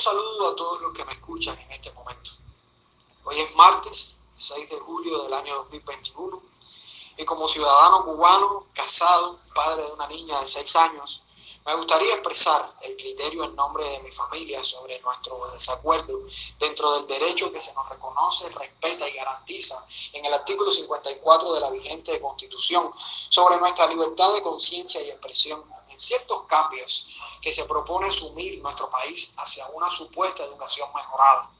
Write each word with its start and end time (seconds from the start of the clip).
saludo 0.00 0.48
a 0.48 0.56
todos 0.56 0.80
los 0.80 0.92
que 0.94 1.04
me 1.04 1.12
escuchan 1.12 1.58
en 1.58 1.70
este 1.70 1.92
momento. 1.92 2.30
Hoy 3.24 3.38
es 3.38 3.54
martes 3.54 4.24
6 4.34 4.70
de 4.70 4.78
julio 4.78 5.22
del 5.22 5.34
año 5.34 5.56
2021 5.56 6.42
y 7.18 7.24
como 7.26 7.46
ciudadano 7.46 8.06
cubano, 8.06 8.66
casado, 8.72 9.36
padre 9.54 9.82
de 9.82 9.92
una 9.92 10.06
niña 10.06 10.40
de 10.40 10.46
6 10.46 10.76
años, 10.76 11.24
me 11.66 11.74
gustaría 11.74 12.14
expresar 12.14 12.74
el 12.80 12.96
criterio 12.96 13.44
en 13.44 13.54
nombre 13.54 13.84
de 13.84 14.00
mi 14.00 14.10
familia 14.10 14.64
sobre 14.64 14.98
nuestro 15.00 15.46
desacuerdo 15.52 16.20
dentro 16.58 16.90
del 16.92 17.06
derecho 17.06 17.52
que 17.52 17.60
se 17.60 17.74
nos 17.74 17.86
reconoce, 17.88 18.48
respeta 18.48 19.06
y 19.06 19.12
garantiza 19.12 19.86
en 20.14 20.24
el 20.24 20.32
artículo 20.32 20.70
54 20.70 21.52
de 21.52 21.60
la 21.60 21.70
vigente 21.70 22.20
Constitución 22.20 22.90
sobre 22.96 23.58
nuestra 23.58 23.86
libertad 23.88 24.32
de 24.32 24.42
conciencia 24.42 25.02
y 25.02 25.10
expresión 25.10 25.62
en 25.90 26.00
ciertos 26.00 26.44
cambios 26.46 27.06
que 27.42 27.52
se 27.52 27.64
propone 27.66 28.10
sumir 28.10 28.60
nuestro 28.62 28.88
país 28.88 29.34
hacia 29.36 29.66
una 29.68 29.90
supuesta 29.90 30.42
educación 30.44 30.88
mejorada. 30.94 31.52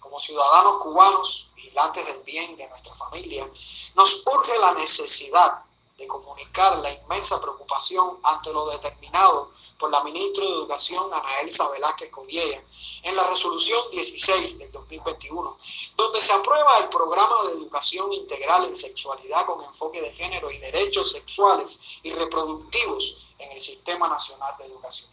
Como 0.00 0.20
ciudadanos 0.20 0.82
cubanos, 0.82 1.50
vigilantes 1.54 2.06
del 2.06 2.22
bien 2.24 2.56
de 2.56 2.68
nuestra 2.68 2.94
familia, 2.94 3.48
nos 3.94 4.22
urge 4.26 4.58
la 4.58 4.72
necesidad 4.72 5.64
de 5.98 6.06
comunicar 6.06 6.78
la 6.78 6.92
inmensa 6.92 7.40
preocupación 7.40 8.20
ante 8.22 8.52
lo 8.52 8.64
determinado 8.70 9.50
por 9.78 9.90
la 9.90 10.02
ministra 10.04 10.44
de 10.44 10.52
Educación, 10.52 11.12
Ana 11.12 11.40
Elsa 11.40 11.68
Velázquez 11.70 12.10
Coviella, 12.10 12.64
en 13.02 13.16
la 13.16 13.24
resolución 13.24 13.82
16 13.90 14.60
del 14.60 14.70
2021, 14.70 15.58
donde 15.96 16.20
se 16.20 16.32
aprueba 16.32 16.78
el 16.78 16.88
programa 16.88 17.34
de 17.48 17.54
educación 17.54 18.12
integral 18.12 18.64
en 18.64 18.76
sexualidad 18.76 19.44
con 19.46 19.62
enfoque 19.64 20.00
de 20.00 20.12
género 20.12 20.48
y 20.52 20.58
derechos 20.58 21.10
sexuales 21.10 21.98
y 22.04 22.12
reproductivos 22.12 23.18
en 23.38 23.50
el 23.50 23.60
Sistema 23.60 24.08
Nacional 24.08 24.54
de 24.58 24.66
Educación. 24.66 25.10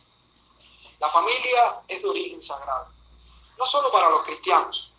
La 1.00 1.10
familia 1.10 1.84
es 1.88 2.04
de 2.04 2.10
origen 2.10 2.42
sagrado, 2.44 2.94
no 3.58 3.66
solo 3.66 3.92
para 3.92 4.10
los 4.12 4.22
cristianos, 4.22 4.92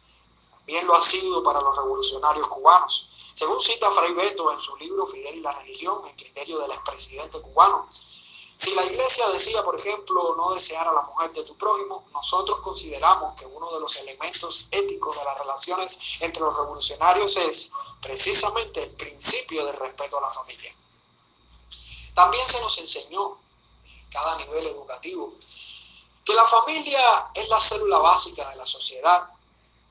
también 0.50 0.84
lo 0.84 0.96
ha 0.96 1.02
sido 1.02 1.44
para 1.44 1.60
los 1.60 1.76
revolucionarios 1.76 2.48
cubanos, 2.48 3.10
según 3.36 3.60
cita 3.60 3.90
Fray 3.90 4.14
Beto 4.14 4.50
en 4.50 4.58
su 4.62 4.74
libro 4.78 5.04
Fidel 5.04 5.36
y 5.36 5.40
la 5.40 5.52
religión, 5.52 6.00
el 6.06 6.16
criterio 6.16 6.58
del 6.58 6.70
expresidente 6.70 7.38
cubano, 7.42 7.86
si 7.90 8.74
la 8.74 8.82
iglesia 8.82 9.28
decía, 9.28 9.62
por 9.62 9.78
ejemplo, 9.78 10.34
no 10.38 10.54
desear 10.54 10.88
a 10.88 10.92
la 10.94 11.02
mujer 11.02 11.34
de 11.34 11.42
tu 11.42 11.54
prójimo, 11.58 12.06
nosotros 12.14 12.60
consideramos 12.60 13.34
que 13.38 13.44
uno 13.44 13.70
de 13.74 13.80
los 13.80 13.94
elementos 13.96 14.68
éticos 14.70 15.14
de 15.18 15.22
las 15.22 15.38
relaciones 15.38 15.98
entre 16.20 16.40
los 16.40 16.56
revolucionarios 16.56 17.36
es 17.36 17.72
precisamente 18.00 18.82
el 18.82 18.92
principio 18.92 19.66
de 19.66 19.72
respeto 19.72 20.16
a 20.16 20.22
la 20.22 20.30
familia. 20.30 20.74
También 22.14 22.46
se 22.46 22.58
nos 22.62 22.78
enseñó, 22.78 23.36
en 23.84 24.08
cada 24.08 24.36
nivel 24.36 24.66
educativo, 24.66 25.34
que 26.24 26.32
la 26.32 26.46
familia 26.46 27.30
es 27.34 27.50
la 27.50 27.60
célula 27.60 27.98
básica 27.98 28.48
de 28.48 28.56
la 28.56 28.64
sociedad 28.64 29.35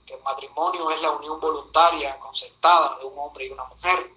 que 0.06 0.14
el 0.14 0.24
matrimonio 0.24 0.90
es 0.92 1.02
la 1.02 1.12
unión 1.12 1.40
voluntaria, 1.40 2.20
concertada 2.20 2.98
de 3.00 3.06
un 3.06 3.18
hombre 3.18 3.46
y 3.46 3.50
una 3.50 3.64
mujer, 3.66 4.16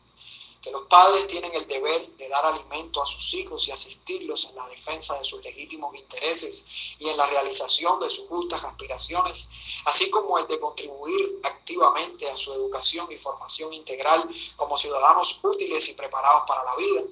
que 0.61 0.71
los 0.73 0.83
padres 0.83 1.27
tienen 1.29 1.55
el 1.55 1.67
deber 1.67 2.17
de 2.17 2.29
dar 2.29 2.45
alimento 2.45 3.03
a 3.03 3.07
sus 3.07 3.33
hijos 3.35 3.69
y 3.69 3.71
asistirlos 3.71 4.47
en 4.47 4.57
la 4.57 4.67
defensa 4.69 5.17
de 5.17 5.25
sus 5.25 5.43
legítimos 5.43 5.97
intereses 5.97 6.97
y 6.99 7.09
en 7.09 7.17
la 7.17 7.27
realización 7.27 8.01
de 8.01 8.11
sus 8.11 8.29
justas 8.29 8.65
aspiraciones, 8.65 9.49
así 9.85 10.11
como 10.11 10.39
el 10.39 10.47
de 10.49 10.59
contribuir 10.59 11.41
activamente 11.45 12.29
a 12.29 12.37
su 12.37 12.53
educación 12.53 13.11
y 13.11 13.17
formación 13.17 13.73
integral 13.73 14.29
como 14.57 14.77
ciudadanos 14.77 15.39
útiles 15.43 15.89
y 15.89 15.95
preparados 15.95 16.43
para 16.47 16.65
la 16.65 16.75
vida, 16.77 17.03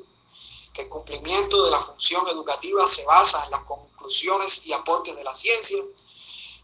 que 0.75 0.83
el 0.83 0.89
cumplimiento 0.89 1.65
de 1.65 1.71
la 1.71 1.81
función 1.81 2.29
educativa 2.29 2.87
se 2.87 3.05
basa 3.05 3.45
en 3.45 3.53
las 3.53 3.63
conclusiones 3.63 4.67
y 4.67 4.73
aportes 4.73 5.17
de 5.17 5.25
la 5.25 5.35
ciencia, 5.35 5.79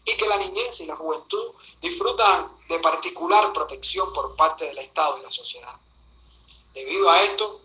y 0.05 0.17
que 0.17 0.27
la 0.27 0.37
niñez 0.37 0.81
y 0.81 0.85
la 0.85 0.95
juventud 0.95 1.53
disfrutan 1.81 2.51
de 2.67 2.79
particular 2.79 3.53
protección 3.53 4.11
por 4.13 4.35
parte 4.35 4.65
del 4.65 4.77
Estado 4.79 5.17
y 5.17 5.21
la 5.21 5.31
sociedad. 5.31 5.79
Debido 6.73 7.09
a 7.09 7.21
esto, 7.21 7.61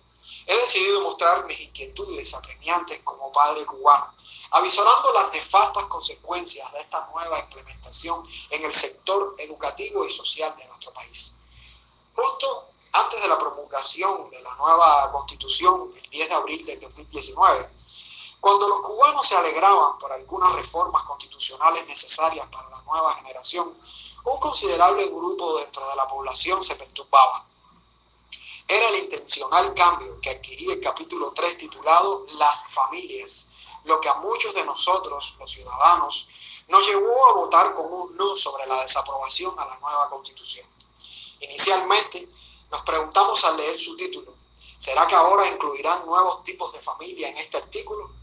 he 0.46 0.56
decidido 0.56 1.00
mostrar 1.02 1.46
mis 1.46 1.60
inquietudes 1.60 2.34
apremiantes 2.34 3.00
como 3.02 3.30
padre 3.32 3.64
cubano, 3.64 4.14
avisorando 4.50 5.12
las 5.12 5.32
nefastas 5.32 5.84
consecuencias 5.86 6.72
de 6.72 6.80
esta 6.80 7.08
nueva 7.12 7.38
implementación 7.40 8.22
en 8.50 8.64
el 8.64 8.72
sector 8.72 9.34
educativo 9.38 10.06
y 10.06 10.12
social 10.12 10.54
de 10.56 10.66
nuestro 10.66 10.92
país. 10.92 11.40
Justo 12.14 12.68
antes 12.92 13.20
de 13.20 13.28
la 13.28 13.38
promulgación 13.38 14.30
de 14.30 14.40
la 14.42 14.54
nueva 14.54 15.10
constitución, 15.12 15.90
el 15.94 16.10
10 16.10 16.28
de 16.28 16.34
abril 16.34 16.64
del 16.64 16.80
2019, 16.80 17.70
cuando 18.40 18.68
los 18.68 18.80
cubanos 18.80 19.26
se 19.26 19.36
alegraban 19.36 19.98
por 19.98 20.12
algunas 20.12 20.52
reformas 20.54 21.02
constitucionales 21.02 21.86
necesarias 21.86 22.46
para 22.50 22.68
la 22.70 22.80
nueva 22.82 23.14
generación, 23.14 23.76
un 24.24 24.40
considerable 24.40 25.06
grupo 25.06 25.58
dentro 25.58 25.88
de 25.88 25.96
la 25.96 26.06
población 26.06 26.62
se 26.62 26.76
perturbaba. 26.76 27.46
Era 28.66 28.88
el 28.90 28.96
intencional 28.96 29.74
cambio 29.74 30.20
que 30.20 30.30
adquiría 30.30 30.74
el 30.74 30.80
capítulo 30.80 31.32
3 31.32 31.56
titulado 31.56 32.22
Las 32.38 32.64
familias, 32.68 33.68
lo 33.84 34.00
que 34.00 34.08
a 34.08 34.14
muchos 34.14 34.54
de 34.54 34.64
nosotros, 34.64 35.36
los 35.38 35.50
ciudadanos, 35.50 36.28
nos 36.68 36.86
llevó 36.86 37.26
a 37.26 37.32
votar 37.32 37.74
con 37.74 37.90
un 37.90 38.16
no 38.16 38.36
sobre 38.36 38.66
la 38.66 38.80
desaprobación 38.82 39.58
a 39.58 39.64
la 39.64 39.78
nueva 39.78 40.10
constitución. 40.10 40.66
Inicialmente, 41.40 42.28
nos 42.70 42.82
preguntamos 42.82 43.42
al 43.44 43.56
leer 43.56 43.76
su 43.76 43.96
título, 43.96 44.34
¿será 44.78 45.06
que 45.06 45.14
ahora 45.14 45.48
incluirán 45.48 46.04
nuevos 46.04 46.42
tipos 46.44 46.72
de 46.74 46.80
familia 46.80 47.30
en 47.30 47.38
este 47.38 47.56
artículo? 47.56 48.17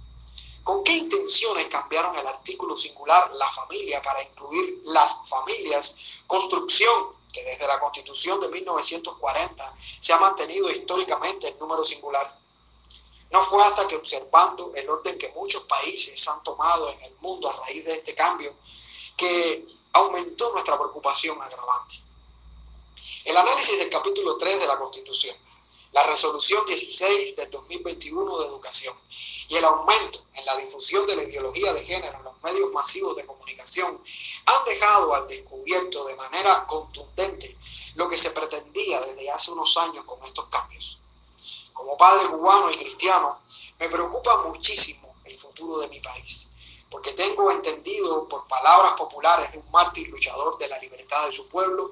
¿Con 0.66 0.84
qué 0.84 0.94
intenciones 0.94 1.68
cambiaron 1.68 2.18
el 2.18 2.26
artículo 2.26 2.76
singular 2.76 3.32
la 3.36 3.48
familia 3.52 4.02
para 4.02 4.24
incluir 4.24 4.82
las 4.86 5.30
familias? 5.30 5.96
Construcción 6.26 7.12
que 7.32 7.44
desde 7.44 7.68
la 7.68 7.78
Constitución 7.80 8.42
de 8.42 8.50
1940 8.50 9.76
se 10.00 10.12
ha 10.12 10.18
mantenido 10.18 10.72
históricamente 10.72 11.50
el 11.50 11.60
número 11.60 11.84
singular. 11.84 12.40
No 13.30 13.44
fue 13.44 13.64
hasta 13.64 13.88
que 13.88 13.96
observando 13.96 14.72
el 14.74 14.90
orden 14.90 15.20
que 15.20 15.30
muchos 15.36 15.62
países 15.66 16.28
han 16.28 16.42
tomado 16.42 16.90
en 16.90 17.00
el 17.04 17.14
mundo 17.20 17.48
a 17.48 17.54
raíz 17.68 17.86
de 17.86 17.94
este 17.94 18.16
cambio 18.16 18.52
que 19.16 19.68
aumentó 19.94 20.52
nuestra 20.52 20.80
preocupación 20.80 21.40
agravante. 21.44 21.98
El 23.24 23.38
análisis 23.38 23.78
del 23.78 23.92
capítulo 23.92 24.36
3 24.36 24.62
de 24.62 24.66
la 24.66 24.80
Constitución, 24.80 25.38
la 25.96 26.04
resolución 26.04 26.66
16 26.66 27.38
del 27.38 27.50
2021 27.52 28.40
de 28.40 28.48
educación 28.48 28.94
y 29.48 29.56
el 29.56 29.64
aumento 29.64 30.20
en 30.34 30.46
la 30.46 30.58
difusión 30.58 31.08
de 31.08 31.16
la 31.16 31.24
ideología 31.24 31.72
de 31.72 31.86
género 31.86 32.18
en 32.18 32.24
los 32.26 32.44
medios 32.44 32.70
masivos 32.74 33.16
de 33.16 33.26
comunicación 33.26 34.04
han 34.46 34.66
dejado 34.66 35.16
al 35.16 35.26
descubierto 35.26 36.04
de 36.04 36.16
manera 36.16 36.68
contundente 36.68 37.58
lo 37.96 38.10
que 38.10 38.18
se 38.18 38.32
pretendía 38.32 39.00
desde 39.00 39.32
hace 39.32 39.52
unos 39.52 39.78
años 39.78 40.04
con 40.04 40.22
estos 40.26 40.48
cambios. 40.48 41.00
Como 41.72 41.96
padre 41.96 42.28
cubano 42.28 42.70
y 42.72 42.76
cristiano, 42.76 43.40
me 43.80 43.88
preocupa 43.88 44.44
muchísimo 44.44 45.16
el 45.24 45.38
futuro 45.40 45.78
de 45.78 45.88
mi 45.88 46.02
país, 46.02 46.56
porque 46.92 47.14
tengo 47.14 47.50
entendido 47.52 48.28
por 48.28 48.46
palabras 48.50 48.96
populares 48.98 49.54
de 49.54 49.60
un 49.60 49.72
mártir 49.72 50.10
luchador 50.10 50.58
de 50.58 50.68
la 50.68 50.78
libertad 50.80 51.26
de 51.26 51.32
su 51.32 51.48
pueblo, 51.48 51.92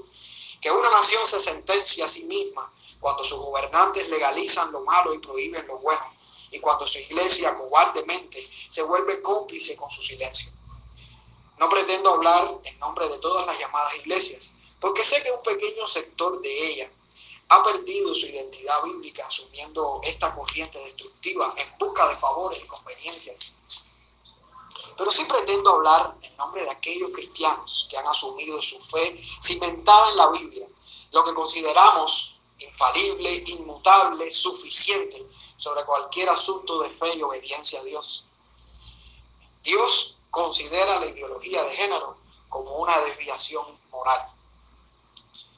que 0.63 0.72
una 0.72 0.90
nación 0.90 1.28
se 1.28 1.41
sentencia 1.41 2.06
a 2.06 2.07
sí 2.07 2.24
misma 2.24 2.72
cuando 3.01 3.22
sus 3.25 3.38
gobernantes 3.38 4.07
legalizan 4.07 4.72
lo 4.72 4.79
malo 4.79 5.13
y 5.13 5.19
prohíben 5.19 5.68
lo 5.68 5.79
bueno 5.79 6.16
y 6.51 6.59
cuando 6.62 6.88
su 6.88 7.00
iglesia 7.00 7.53
cobardemente 7.53 8.41
se 8.69 8.81
vuelve 8.81 9.22
cómplice 9.22 9.75
con 9.75 9.90
su 9.90 10.02
silencio. 10.02 10.53
No 11.57 11.68
pretendo 11.68 12.13
hablar 12.13 12.62
en 12.63 12.79
nombre 12.79 13.06
de 13.09 13.18
todas 13.18 13.46
las 13.46 13.59
llamadas 13.59 13.94
iglesias, 13.96 14.53
porque 14.79 15.03
sé 15.03 15.22
que 15.22 15.31
un 15.34 15.41
pequeño 15.41 15.85
sector 15.85 16.40
de 16.40 16.68
ella 16.69 16.90
ha 17.50 17.62
perdido 17.62 18.16
su 18.16 18.25
identidad 18.28 18.84
bíblica 18.84 19.28
asumiendo 19.28 20.00
esta 20.02 20.34
corriente 20.34 20.79
destructiva 20.79 21.53
en 21.57 21.78
busca 21.78 22.07
de 22.07 22.16
favores 22.16 22.63
y 22.63 22.68
conveniencias. 22.68 23.57
Pero 24.97 25.11
sí 25.11 25.25
pretendo 25.25 25.71
hablar 25.71 26.16
en 26.22 26.35
nombre 26.37 26.63
de 26.63 26.72
aquellos 26.72 27.11
cristianos 27.11 27.87
que 27.90 27.97
han 27.97 28.07
asumido 28.07 28.61
su 28.61 28.79
fe 28.79 29.19
cimentada 29.41 30.09
en 30.11 30.17
la 30.17 30.29
Biblia, 30.31 30.67
lo 31.11 31.23
que 31.23 31.34
consideramos 31.34 32.40
infalible, 32.59 33.43
inmutable, 33.47 34.29
suficiente 34.31 35.28
sobre 35.57 35.84
cualquier 35.85 36.29
asunto 36.29 36.81
de 36.81 36.90
fe 36.90 37.16
y 37.16 37.23
obediencia 37.23 37.79
a 37.79 37.84
Dios. 37.84 38.28
Dios 39.63 40.17
considera 40.29 40.99
la 40.99 41.05
ideología 41.07 41.63
de 41.63 41.75
género 41.75 42.17
como 42.49 42.75
una 42.78 42.97
desviación 42.99 43.66
moral. 43.91 44.29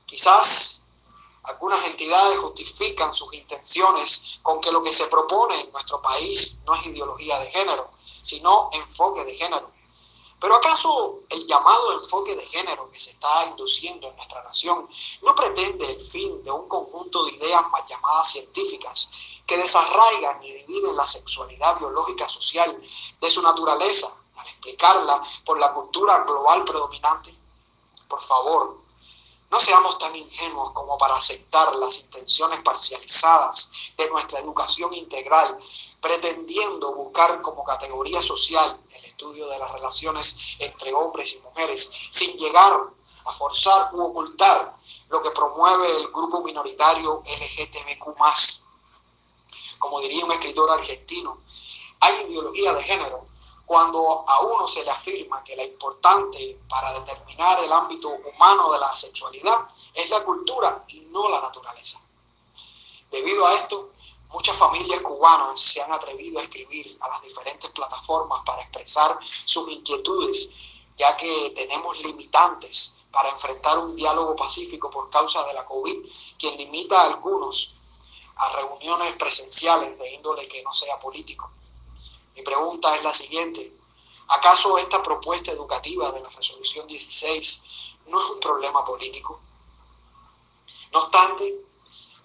Quizás 0.05 0.89
algunas 1.43 1.85
entidades 1.85 2.39
justifican 2.39 3.13
sus 3.13 3.33
intenciones 3.33 4.39
con 4.41 4.61
que 4.61 4.71
lo 4.71 4.81
que 4.81 4.91
se 4.91 5.05
propone 5.07 5.59
en 5.59 5.71
nuestro 5.71 6.01
país 6.01 6.61
no 6.65 6.75
es 6.75 6.85
ideología 6.85 7.37
de 7.39 7.51
género, 7.51 7.91
sino 8.25 8.69
enfoque 8.73 9.23
de 9.23 9.35
género. 9.35 9.71
Pero 10.39 10.55
¿acaso 10.55 11.19
el 11.29 11.45
llamado 11.45 11.93
enfoque 11.93 12.35
de 12.35 12.45
género 12.47 12.89
que 12.89 12.99
se 12.99 13.11
está 13.11 13.45
induciendo 13.51 14.07
en 14.07 14.15
nuestra 14.15 14.43
nación 14.43 14.89
no 15.21 15.35
pretende 15.35 15.89
el 15.89 16.01
fin 16.01 16.43
de 16.43 16.51
un 16.51 16.67
conjunto 16.67 17.23
de 17.23 17.33
ideas 17.33 17.69
mal 17.71 17.85
llamadas 17.87 18.31
científicas 18.31 19.09
que 19.45 19.57
desarraigan 19.57 20.41
y 20.43 20.51
dividen 20.51 20.95
la 20.97 21.05
sexualidad 21.05 21.77
biológica 21.77 22.27
social 22.27 22.81
de 23.21 23.31
su 23.31 23.41
naturaleza 23.43 24.07
al 24.07 24.45
multiplicarla 24.45 25.21
por 25.45 25.59
la 25.59 25.71
cultura 25.73 26.23
global 26.23 26.65
predominante? 26.65 27.33
Por 28.07 28.21
favor, 28.21 28.85
no 29.51 29.61
seamos 29.61 29.97
tan 29.99 30.15
ingenuos 30.15 30.71
como 30.71 30.97
para 30.97 31.15
aceptar 31.15 31.75
las 31.75 31.99
intenciones 31.99 32.59
parcializadas 32.61 33.93
de 33.95 34.09
nuestra 34.09 34.39
educación 34.39 34.93
integral, 34.93 35.57
pretendiendo 36.05 36.93
buscar 36.93 37.41
como 37.41 37.63
categoría 37.63 38.21
social 38.21 38.79
el 38.91 39.05
estudio 39.05 39.47
de 39.47 39.57
las 39.57 39.71
relaciones 39.71 40.55
entre 40.59 40.93
hombres 40.93 41.33
y 41.33 41.39
mujeres, 41.39 41.89
sin 42.11 42.37
llegar 42.37 42.73
a 43.25 43.31
forzar 43.31 43.89
u 43.95 44.03
ocultar 44.03 44.75
lo 45.09 45.23
que 45.23 45.31
promueve 45.31 45.97
el 45.97 46.07
grupo 46.09 46.43
minoritario 46.43 47.23
LGTBQ. 47.25 48.15
Como 49.79 49.99
diría 49.99 50.25
un 50.25 50.31
escritor 50.31 50.69
argentino, 50.69 51.41
hay 51.99 52.13
ideología 52.27 52.73
de 52.73 52.83
género 52.83 53.25
cuando 53.65 54.25
a 54.27 54.41
uno 54.41 54.67
se 54.67 54.83
le 54.83 54.91
afirma 54.91 55.43
que 55.43 55.55
la 55.55 55.63
importante 55.63 56.61
para 56.69 56.93
determinar 56.99 57.63
el 57.63 57.73
ámbito 57.73 58.09
humano 58.09 58.71
de 58.71 58.77
la 58.77 58.95
sexualidad 58.95 59.57
es 59.95 60.07
la 60.11 60.23
cultura 60.23 60.85
y 60.87 60.99
no 61.09 61.29
la 61.29 61.41
naturaleza. 61.41 61.99
Debido 63.09 63.47
a 63.47 63.55
esto, 63.55 63.89
muchas 64.45 64.59
familias 64.59 65.01
cubanas 65.01 65.59
se 65.59 65.81
han 65.81 65.91
atrevido 65.91 66.37
a 66.39 66.43
escribir 66.43 66.95
a 67.01 67.07
las 67.07 67.21
diferentes 67.23 67.67
plataformas 67.71 68.43
para 68.45 68.61
expresar 68.61 69.17
sus 69.23 69.67
inquietudes, 69.71 70.83
ya 70.95 71.17
que 71.17 71.51
tenemos 71.55 71.99
limitantes 72.03 72.97
para 73.11 73.29
enfrentar 73.29 73.79
un 73.79 73.95
diálogo 73.95 74.35
pacífico 74.35 74.91
por 74.91 75.09
causa 75.09 75.43
de 75.45 75.53
la 75.55 75.65
COVID, 75.65 75.97
quien 76.37 76.57
limita 76.57 77.01
a 77.01 77.05
algunos 77.07 77.73
a 78.35 78.49
reuniones 78.49 79.15
presenciales 79.15 79.97
de 79.97 80.13
índole 80.13 80.47
que 80.47 80.61
no 80.61 80.71
sea 80.71 80.99
político. 80.99 81.49
Mi 82.35 82.43
pregunta 82.43 82.95
es 82.95 83.01
la 83.01 83.13
siguiente. 83.13 83.75
¿Acaso 84.27 84.77
esta 84.77 85.01
propuesta 85.01 85.53
educativa 85.53 86.11
de 86.11 86.21
la 86.21 86.29
resolución 86.29 86.85
16 86.85 87.95
no 88.05 88.21
es 88.21 88.29
un 88.29 88.39
problema 88.39 88.85
político? 88.85 89.41
No 90.91 90.99
obstante, 90.99 91.65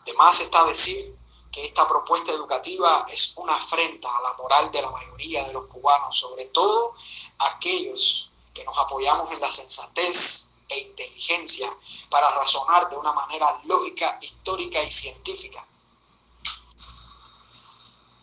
de 0.04 0.12
más 0.12 0.38
está 0.40 0.66
decir 0.66 1.18
que 1.52 1.64
esta 1.64 1.86
propuesta 1.88 2.32
educativa 2.32 3.06
es 3.08 3.32
una 3.36 3.54
afrenta 3.54 4.08
a 4.16 4.22
la 4.22 4.32
moral 4.34 4.70
de 4.70 4.82
la 4.82 4.90
mayoría 4.90 5.44
de 5.44 5.52
los 5.52 5.66
cubanos, 5.66 6.16
sobre 6.16 6.44
todo 6.46 6.94
aquellos 7.38 8.30
que 8.54 8.64
nos 8.64 8.76
apoyamos 8.78 9.30
en 9.32 9.40
la 9.40 9.50
sensatez 9.50 10.54
e 10.68 10.78
inteligencia 10.78 11.68
para 12.08 12.30
razonar 12.30 12.88
de 12.90 12.96
una 12.96 13.12
manera 13.12 13.60
lógica, 13.64 14.18
histórica 14.20 14.82
y 14.82 14.90
científica. 14.90 15.66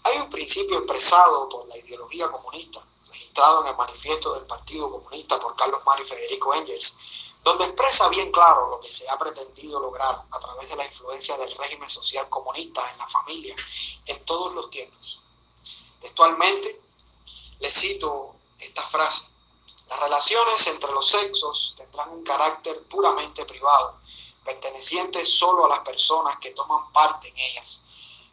Hay 0.04 0.18
un 0.20 0.30
principio 0.30 0.78
expresado 0.78 1.50
por 1.50 1.68
la 1.68 1.78
ideología 1.78 2.32
comunista, 2.32 2.80
registrado 3.10 3.62
en 3.62 3.68
el 3.68 3.76
manifiesto 3.76 4.34
del 4.36 4.46
Partido 4.46 4.90
Comunista 4.90 5.38
por 5.40 5.56
Carlos 5.58 5.82
Mario 5.86 6.06
y 6.06 6.08
Federico 6.08 6.54
Engels, 6.54 7.27
donde 7.48 7.64
expresa 7.64 8.10
bien 8.10 8.30
claro 8.30 8.72
lo 8.72 8.80
que 8.82 8.90
se 8.90 9.10
ha 9.10 9.18
pretendido 9.18 9.80
lograr 9.80 10.22
a 10.30 10.38
través 10.38 10.68
de 10.68 10.76
la 10.76 10.84
influencia 10.84 11.38
del 11.38 11.56
régimen 11.56 11.90
social 11.90 12.28
comunista 12.28 12.82
en 12.92 12.98
la 12.98 13.08
familia 13.08 13.56
en 14.06 14.26
todos 14.26 14.54
los 14.54 14.70
tiempos. 14.70 15.24
Textualmente, 16.02 16.82
le 17.60 17.72
cito 17.72 18.36
esta 18.60 18.84
frase. 18.84 19.30
Las 19.88 19.98
relaciones 20.02 20.68
entre 20.68 20.92
los 20.92 21.08
sexos 21.08 21.76
tendrán 21.78 22.10
un 22.10 22.24
carácter 22.26 22.84
puramente 22.90 23.46
privado, 23.46 24.02
perteneciente 24.44 25.24
solo 25.24 25.68
a 25.68 25.70
las 25.70 25.80
personas 25.80 26.38
que 26.40 26.52
toman 26.52 26.92
parte 26.92 27.30
en 27.30 27.38
ellas 27.38 27.84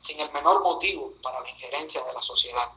sin 0.00 0.18
el 0.18 0.32
menor 0.32 0.60
motivo 0.60 1.12
para 1.22 1.40
la 1.40 1.48
injerencia 1.48 2.02
de 2.02 2.12
la 2.14 2.20
sociedad. 2.20 2.68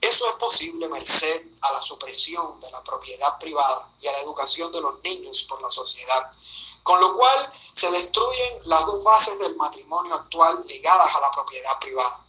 Eso 0.00 0.26
es 0.26 0.32
posible 0.34 0.88
merced 0.88 1.48
a 1.60 1.72
la 1.72 1.82
supresión 1.82 2.58
de 2.58 2.70
la 2.70 2.82
propiedad 2.82 3.38
privada 3.38 3.92
y 4.00 4.06
a 4.06 4.12
la 4.12 4.20
educación 4.20 4.72
de 4.72 4.80
los 4.80 5.02
niños 5.02 5.44
por 5.44 5.60
la 5.60 5.70
sociedad, 5.70 6.32
con 6.82 7.00
lo 7.00 7.14
cual 7.14 7.52
se 7.74 7.90
destruyen 7.90 8.60
las 8.64 8.86
dos 8.86 9.04
bases 9.04 9.38
del 9.40 9.56
matrimonio 9.56 10.14
actual 10.14 10.64
ligadas 10.66 11.14
a 11.14 11.20
la 11.20 11.30
propiedad 11.30 11.78
privada, 11.78 12.26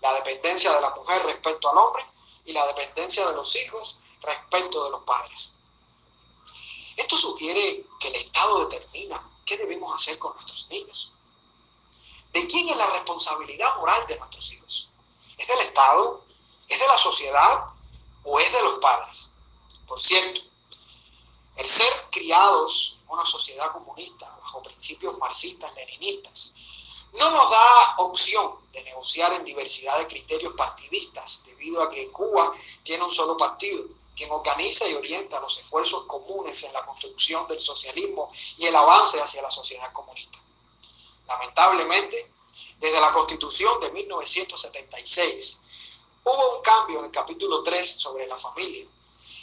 la 0.00 0.14
dependencia 0.14 0.72
de 0.72 0.80
la 0.80 0.94
mujer 0.94 1.22
respecto 1.26 1.70
al 1.70 1.78
hombre 1.78 2.06
y 2.46 2.52
la 2.52 2.66
dependencia 2.68 3.26
de 3.28 3.34
los 3.34 3.54
hijos 3.56 4.00
respecto 4.22 4.84
de 4.84 4.90
los 4.90 5.02
padres. 5.02 5.54
Esto 6.96 7.16
sugiere 7.16 7.86
que 8.00 8.08
el 8.08 8.14
Estado 8.16 8.66
determina 8.66 9.30
qué 9.44 9.56
debemos 9.58 9.94
hacer 9.94 10.18
con 10.18 10.32
nuestros 10.34 10.66
niños. 10.68 11.12
¿De 12.32 12.46
quién 12.46 12.68
es 12.68 12.76
la 12.76 12.86
responsabilidad 12.90 13.76
moral 13.76 14.06
de 14.06 14.18
nuestros 14.18 14.52
hijos? 14.52 14.90
¿Es 15.36 15.46
del 15.46 15.60
Estado? 15.60 16.21
¿Es 16.72 16.80
de 16.80 16.86
la 16.86 16.96
sociedad? 16.96 17.66
¿O 18.24 18.40
es 18.40 18.50
de 18.50 18.62
los 18.62 18.78
padres? 18.78 19.32
Por 19.86 20.00
cierto, 20.00 20.40
el 21.56 21.68
ser 21.68 21.92
criados 22.10 23.00
en 23.02 23.10
una 23.10 23.26
sociedad 23.26 23.70
comunista 23.72 24.34
bajo 24.40 24.62
principios 24.62 25.18
marxistas-leninistas 25.18 26.54
no 27.12 27.30
nos 27.30 27.50
da 27.50 27.94
opción 27.98 28.56
de 28.72 28.82
negociar 28.84 29.34
en 29.34 29.44
diversidad 29.44 29.98
de 29.98 30.06
criterios 30.06 30.54
partidistas 30.54 31.42
debido 31.44 31.82
a 31.82 31.90
que 31.90 32.10
Cuba 32.10 32.50
tiene 32.82 33.04
un 33.04 33.12
solo 33.12 33.36
partido 33.36 33.84
quien 34.16 34.30
organiza 34.30 34.88
y 34.88 34.94
orienta 34.94 35.40
los 35.40 35.58
esfuerzos 35.58 36.04
comunes 36.06 36.62
en 36.64 36.72
la 36.72 36.86
construcción 36.86 37.46
del 37.48 37.60
socialismo 37.60 38.30
y 38.56 38.64
el 38.64 38.74
avance 38.74 39.20
hacia 39.20 39.42
la 39.42 39.50
sociedad 39.50 39.92
comunista. 39.92 40.38
Lamentablemente, 41.26 42.32
desde 42.78 42.98
la 42.98 43.12
Constitución 43.12 43.78
de 43.80 43.90
1976, 43.90 45.62
hubo 46.24 46.56
un 46.56 46.62
cambio 46.62 46.98
en 47.00 47.04
el 47.06 47.10
capítulo 47.10 47.62
3 47.62 48.00
sobre 48.00 48.26
la 48.26 48.36
familia, 48.36 48.86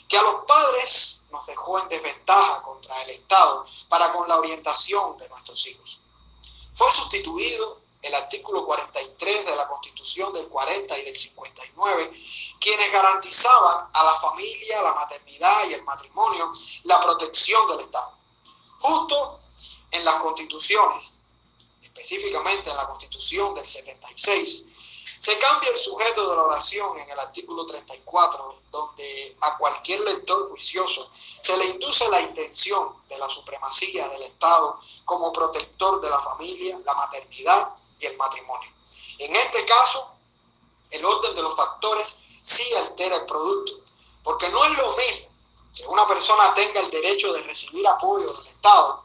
que 0.08 0.18
a 0.18 0.22
los 0.22 0.46
padres 0.46 1.28
nos 1.32 1.46
dejó 1.46 1.80
en 1.80 1.90
desventaja 1.90 2.62
contra 2.64 3.02
el 3.04 3.12
Estado 3.12 3.66
para 3.88 4.12
con 4.12 4.28
la 4.28 4.38
orientación 4.38 5.18
de 5.18 5.30
nuestros 5.30 5.68
hijos. 5.68 6.02
Fue 6.74 6.92
sustituido 6.92 7.82
el 8.02 8.16
artículo 8.16 8.66
43 8.66 9.46
de 9.46 9.56
la 9.56 9.68
Constitución 9.68 10.34
del 10.34 10.48
40 10.48 10.98
y 10.98 11.06
del 11.06 11.16
59, 11.16 12.14
quienes 12.60 12.92
garantizaban 12.92 13.90
a 13.94 14.04
la 14.04 14.16
familia, 14.16 14.82
la 14.82 14.94
maternidad 14.94 15.70
y 15.70 15.74
el 15.74 15.84
matrimonio 15.84 16.52
la 16.84 17.02
protección 17.02 17.68
del 17.68 17.82
Estado. 17.82 18.14
Justo 18.80 19.40
en 19.92 20.06
las 20.06 20.16
constituciones 20.16 21.20
específicamente 22.00 22.70
en 22.70 22.78
la 22.78 22.88
Constitución 22.88 23.54
del 23.54 23.66
76, 23.66 24.70
se 25.20 25.38
cambia 25.38 25.70
el 25.70 25.76
sujeto 25.76 26.30
de 26.30 26.36
la 26.38 26.44
oración 26.44 26.98
en 26.98 27.10
el 27.10 27.20
artículo 27.20 27.66
34, 27.66 28.62
donde 28.72 29.38
a 29.42 29.58
cualquier 29.58 30.00
lector 30.00 30.48
juicioso 30.48 31.12
se 31.14 31.58
le 31.58 31.66
induce 31.66 32.08
la 32.10 32.22
intención 32.22 32.96
de 33.10 33.18
la 33.18 33.28
supremacía 33.28 34.08
del 34.08 34.24
Estado 34.24 34.80
como 35.04 35.34
protector 35.34 36.00
de 36.00 36.10
la 36.10 36.20
familia, 36.20 36.80
la 36.86 36.94
maternidad 36.94 37.76
y 38.00 38.06
el 38.06 38.16
matrimonio. 38.16 38.72
En 39.18 39.36
este 39.36 39.66
caso, 39.66 40.10
el 40.90 41.04
orden 41.04 41.36
de 41.36 41.42
los 41.42 41.54
factores 41.54 42.24
sí 42.42 42.74
altera 42.76 43.18
el 43.18 43.26
producto, 43.26 43.74
porque 44.24 44.48
no 44.48 44.64
es 44.64 44.78
lo 44.78 44.96
mismo 44.96 45.30
que 45.76 45.86
una 45.88 46.08
persona 46.08 46.54
tenga 46.54 46.80
el 46.80 46.90
derecho 46.90 47.34
de 47.34 47.42
recibir 47.42 47.86
apoyo 47.86 48.32
del 48.32 48.46
Estado 48.46 49.04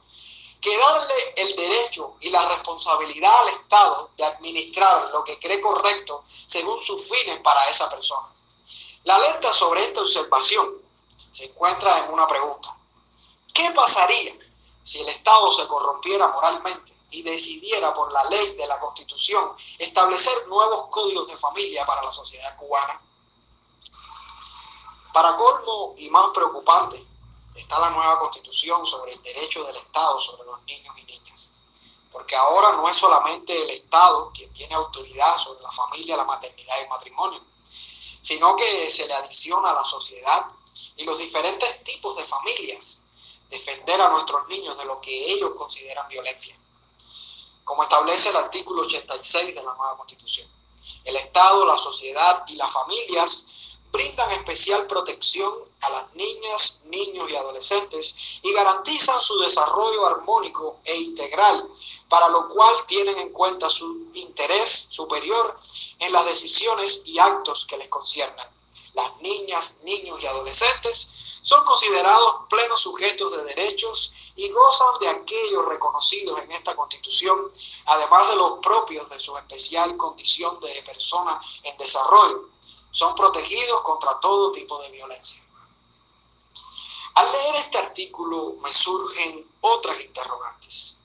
que 0.65 0.79
darle 0.79 1.35
el 1.37 1.57
derecho 1.57 2.17
y 2.21 2.31
la 2.31 2.49
responsabilidad 2.49 3.39
al 3.43 3.49
Estado 3.51 4.11
de 4.17 4.25
administrar 4.25 5.11
lo 5.11 5.23
que 5.23 5.39
cree 5.39 5.61
correcto 5.61 6.25
según 6.25 6.83
sus 6.83 7.07
fines 7.07 7.39
para 7.41 7.69
esa 7.69 7.91
persona. 7.91 8.35
La 9.03 9.17
alerta 9.17 9.53
sobre 9.53 9.83
esta 9.83 10.01
observación 10.01 10.83
se 11.29 11.45
encuentra 11.45 12.07
en 12.07 12.15
una 12.15 12.27
pregunta. 12.27 12.75
¿Qué 13.53 13.73
pasaría 13.73 14.33
si 14.83 15.03
el 15.03 15.09
Estado 15.09 15.53
se 15.53 15.67
corrompiera 15.67 16.29
moralmente 16.29 16.95
y 17.11 17.23
decidiera 17.23 17.93
por 17.93 18.11
la 18.11 18.25
ley 18.31 18.55
de 18.55 18.67
la 18.67 18.81
Constitución 18.81 19.55
establecer 19.79 20.49
nuevos 20.49 20.89
códigos 20.89 21.29
de 21.29 21.37
familia 21.37 21.85
para 21.85 22.03
la 22.03 22.11
sociedad 22.11 22.57
cubana? 22.57 23.03
Para 25.13 25.37
colmo 25.37 25.93
y 25.99 26.09
más 26.09 26.29
preocupante, 26.33 27.07
está 27.55 27.79
la 27.79 27.91
nueva 27.91 28.19
constitución 28.19 28.85
sobre 28.87 29.13
el 29.13 29.23
derecho 29.23 29.65
del 29.65 29.77
Estado 29.77 30.21
sobre 30.21 30.45
los 30.45 30.63
niños 30.65 30.95
y 30.99 31.05
niñas. 31.05 31.53
Porque 32.11 32.37
ahora 32.37 32.73
no 32.73 32.89
es 32.89 32.97
solamente 32.97 33.61
el 33.63 33.71
Estado 33.71 34.31
quien 34.33 34.53
tiene 34.53 34.75
autoridad 34.75 35.37
sobre 35.39 35.63
la 35.63 35.71
familia, 35.71 36.17
la 36.17 36.25
maternidad 36.25 36.77
y 36.79 36.83
el 36.83 36.89
matrimonio, 36.89 37.41
sino 38.21 38.57
que 38.57 38.91
se 38.91 39.07
le 39.07 39.15
adiciona 39.15 39.71
a 39.71 39.75
la 39.75 39.85
sociedad 39.85 40.47
y 40.97 41.05
los 41.05 41.19
diferentes 41.19 41.85
tipos 41.85 42.17
de 42.17 42.25
familias 42.25 43.05
defender 43.51 44.01
a 44.01 44.09
nuestros 44.09 44.47
niños 44.49 44.77
de 44.79 44.85
lo 44.85 45.01
que 45.01 45.33
ellos 45.33 45.53
consideran 45.55 46.09
violencia. 46.09 46.57
Como 47.65 47.83
establece 47.83 48.31
el 48.31 48.37
artículo 48.37 48.83
86 48.83 49.55
de 49.55 49.63
la 49.63 49.75
nueva 49.75 49.97
constitución. 49.97 50.49
El 51.05 51.17
Estado, 51.17 51.65
la 51.65 51.79
sociedad 51.79 52.45
y 52.49 52.57
las 52.57 52.73
familias 52.73 53.47
brindan 53.93 54.31
especial 54.33 54.87
protección 54.87 55.53
a 55.85 55.91
las 55.91 56.15
niñas, 56.15 56.83
niños 56.87 57.31
y 57.31 57.37
adolescentes 57.37 58.15
y 58.43 58.53
garantizan 58.53 59.21
su 59.21 59.39
desarrollo 59.39 60.07
armónico 60.07 60.81
e 60.85 60.97
integral, 60.97 61.71
para 62.09 62.29
lo 62.29 62.49
cual 62.49 62.75
tienen 62.87 63.19
en 63.19 63.31
cuenta 63.31 63.69
su 63.69 64.09
interés 64.15 64.89
superior 64.91 65.59
en 65.99 66.13
las 66.13 66.25
decisiones 66.27 67.03
y 67.07 67.19
actos 67.19 67.67
que 67.67 67.77
les 67.77 67.89
conciernen, 67.89 68.47
las 68.95 69.17
niñas, 69.21 69.81
niños 69.83 70.23
y 70.23 70.27
adolescentes 70.27 71.09
son 71.45 71.63
considerados 71.65 72.37
plenos 72.49 72.81
sujetos 72.81 73.31
de 73.37 73.45
derechos 73.45 74.13
y 74.35 74.49
gozan 74.49 74.99
de 75.01 75.09
aquellos 75.09 75.67
reconocidos 75.67 76.41
en 76.41 76.51
esta 76.53 76.75
constitución, 76.75 77.53
además 77.85 78.31
de 78.31 78.37
los 78.37 78.61
propios 78.61 79.11
de 79.11 79.21
su 79.21 79.37
especial 79.37 79.95
condición 79.99 80.59
de 80.61 80.83
persona 80.87 81.39
en 81.65 81.77
desarrollo. 81.77 82.49
Son 82.91 83.15
protegidos 83.15 83.83
contra 83.83 84.19
todo 84.21 84.53
tipo 84.53 84.81
de 84.81 84.91
violencia. 84.93 85.44
Al 87.15 87.31
leer 87.31 87.55
este 87.57 87.79
artículo 87.79 88.57
me 88.61 88.73
surgen 88.73 89.49
otras 89.61 90.01
interrogantes. 90.01 90.99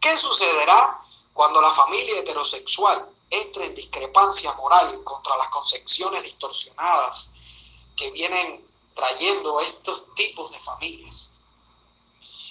¿Qué 0.00 0.16
sucederá 0.16 1.04
cuando 1.34 1.60
la 1.60 1.72
familia 1.72 2.20
heterosexual 2.20 3.10
entre 3.30 3.66
en 3.66 3.74
discrepancia 3.74 4.52
moral 4.52 5.02
contra 5.02 5.36
las 5.36 5.48
concepciones 5.48 6.22
distorsionadas 6.22 7.32
que 7.96 8.10
vienen 8.12 8.68
trayendo 8.94 9.60
estos 9.60 10.14
tipos 10.14 10.52
de 10.52 10.60
familias? 10.60 11.32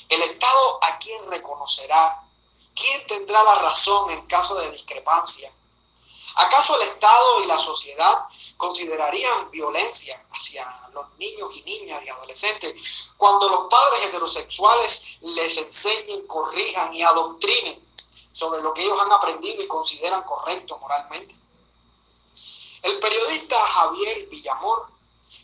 El 0.10 0.22
Estado 0.24 0.80
a 0.84 0.98
quién 0.98 1.30
reconocerá, 1.30 2.28
quién 2.76 3.08
tendrá 3.08 3.42
la 3.44 3.56
razón 3.56 4.12
en 4.12 4.26
caso 4.28 4.56
de 4.56 4.70
discrepancia. 4.72 5.50
¿Acaso 6.36 6.76
el 6.76 6.90
Estado 6.90 7.44
y 7.44 7.48
la 7.48 7.58
sociedad 7.58 8.28
considerarían 8.62 9.50
violencia 9.50 10.24
hacia 10.30 10.64
los 10.94 11.06
niños 11.18 11.52
y 11.56 11.64
niñas 11.64 12.04
y 12.06 12.10
adolescentes 12.10 12.76
cuando 13.18 13.50
los 13.50 13.68
padres 13.68 14.06
heterosexuales 14.06 15.18
les 15.22 15.58
enseñen, 15.58 16.28
corrijan 16.28 16.94
y 16.94 17.02
adoctrinen 17.02 17.90
sobre 18.32 18.62
lo 18.62 18.72
que 18.72 18.84
ellos 18.84 19.02
han 19.02 19.12
aprendido 19.14 19.64
y 19.64 19.68
consideran 19.68 20.22
correcto 20.24 20.78
moralmente. 20.78 21.36
El 22.84 23.00
periodista 23.00 23.60
Javier 23.60 24.28
Villamor, 24.28 24.92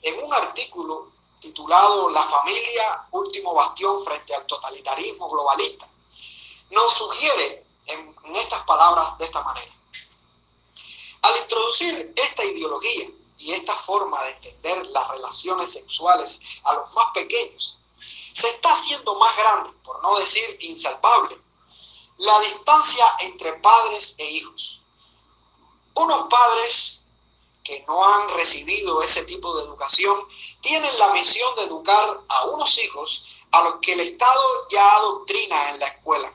en 0.04 0.24
un 0.24 0.32
artículo 0.34 1.12
titulado 1.40 2.12
La 2.12 2.24
familia, 2.24 3.08
último 3.12 3.56
bastión 3.56 4.04
frente 4.06 4.36
al 4.36 4.46
totalitarismo 4.46 5.28
globalista, 5.28 5.90
nos 6.70 6.94
sugiere 6.94 7.66
en, 7.88 8.16
estas 8.36 8.62
palabras 8.66 9.18
de 9.18 9.26
esta 9.26 9.42
manera. 9.42 9.72
Al 11.27 11.38
introducir 11.41 12.13
esta 12.15 12.46
ideología 12.46 13.10
y 13.39 13.51
esta 13.51 13.75
forma 13.75 14.24
de 14.24 14.31
entender 14.31 14.88
las 14.88 15.10
relaciones 15.10 15.74
sexuales 15.74 16.39
a 16.63 16.74
los 16.74 16.93
más 16.93 17.07
pequeños, 17.13 17.81
se 18.34 18.48
está 18.48 18.72
haciendo 18.72 19.13
más 19.15 19.36
grande, 19.36 19.72
por 19.84 20.01
no 20.01 20.17
decir 20.19 20.57
insalvable, 20.62 21.38
la 22.15 22.39
distancia 22.39 23.05
entre 23.19 23.51
padres 23.53 24.15
e 24.19 24.31
hijos. 24.31 24.84
Unos 25.96 26.27
padres 26.29 27.10
que 27.62 27.84
no 27.89 28.05
han 28.05 28.29
recibido 28.36 29.01
ese 29.01 29.25
tipo 29.25 29.53
de 29.57 29.63
educación 29.65 30.25
tienen 30.62 30.98
la 30.98 31.10
misión 31.10 31.53
de 31.57 31.63
educar 31.63 32.24
a 32.29 32.46
unos 32.46 32.77
hijos 32.77 33.25
a 33.51 33.63
los 33.63 33.79
que 33.81 33.93
el 33.93 34.00
Estado 34.00 34.65
ya 34.69 34.96
adoctrina 34.96 35.72
en 35.72 35.79
la 35.79 35.88
escuela, 35.88 36.34